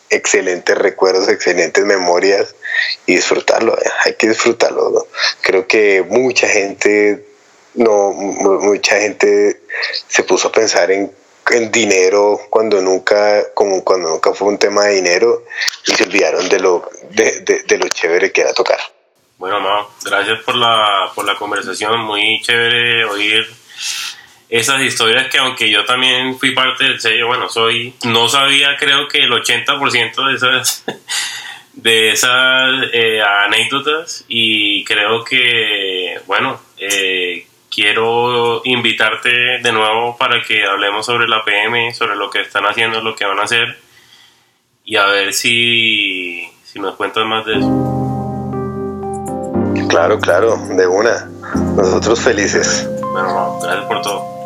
excelentes 0.09 0.75
recuerdos, 0.77 1.29
excelentes 1.29 1.85
memorias 1.85 2.55
y 3.05 3.15
disfrutarlo, 3.15 3.77
eh, 3.77 3.89
hay 4.05 4.15
que 4.15 4.29
disfrutarlo. 4.29 5.07
Creo 5.41 5.67
que 5.67 6.03
mucha 6.07 6.47
gente, 6.47 7.27
no, 7.75 8.11
mucha 8.11 8.99
gente 8.99 9.61
se 10.07 10.23
puso 10.23 10.47
a 10.47 10.51
pensar 10.51 10.89
en, 10.91 11.11
en 11.51 11.71
dinero 11.71 12.41
cuando 12.49 12.81
nunca, 12.81 13.53
como 13.53 13.83
cuando 13.83 14.09
nunca 14.09 14.33
fue 14.33 14.47
un 14.47 14.57
tema 14.57 14.85
de 14.85 14.95
dinero 14.95 15.45
y 15.85 15.91
se 15.91 16.03
olvidaron 16.03 16.49
de 16.49 16.59
lo, 16.59 16.89
de, 17.11 17.63
de, 17.67 17.77
lo 17.77 17.87
chévere 17.87 18.31
que 18.31 18.41
era 18.41 18.53
tocar. 18.53 18.79
Bueno, 19.37 19.59
no, 19.61 19.89
gracias 20.03 20.41
por 20.43 20.55
la, 20.55 21.11
por 21.13 21.25
la 21.25 21.35
conversación, 21.35 22.01
muy 22.01 22.41
chévere 22.41 23.05
oír 23.05 23.47
esas 24.49 24.81
historias 24.81 25.27
que 25.27 25.37
aunque 25.37 25.69
yo 25.69 25.85
también 25.85 26.37
fui 26.37 26.51
parte 26.51 26.83
del 26.85 26.99
sello, 26.99 27.27
bueno, 27.27 27.47
soy, 27.49 27.93
no 28.05 28.27
sabía 28.27 28.75
creo 28.77 29.07
que 29.07 29.19
el 29.19 29.31
80% 29.31 30.27
de 30.27 30.35
esas, 30.35 30.83
de 31.73 32.11
esas 32.11 32.71
eh, 32.91 33.21
anécdotas 33.21 34.25
y 34.27 34.83
creo 34.85 35.23
que, 35.23 36.19
bueno, 36.25 36.59
eh, 36.77 37.45
quiero 37.69 38.61
invitarte 38.65 39.29
de 39.61 39.71
nuevo 39.71 40.17
para 40.17 40.41
que 40.41 40.65
hablemos 40.65 41.05
sobre 41.05 41.27
la 41.27 41.45
PM, 41.45 41.93
sobre 41.93 42.15
lo 42.15 42.31
que 42.31 42.41
están 42.41 42.65
haciendo, 42.65 43.01
lo 43.01 43.15
que 43.15 43.25
van 43.25 43.39
a 43.39 43.43
hacer 43.43 43.77
y 44.83 44.95
a 44.95 45.05
ver 45.05 45.33
si, 45.33 46.49
si 46.63 46.79
nos 46.79 46.95
cuentas 46.95 47.23
más 47.23 47.45
de 47.45 47.59
eso. 47.59 47.99
Claro, 49.87 50.19
claro, 50.19 50.57
de 50.57 50.87
una. 50.87 51.29
Nosotros 51.75 52.19
felices. 52.19 52.87
Bueno, 53.11 53.59
gracias 53.61 53.85
por 53.85 54.01
todo. 54.01 54.38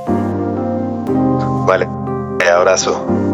Vale, 1.66 1.88
abrazo. 2.52 3.33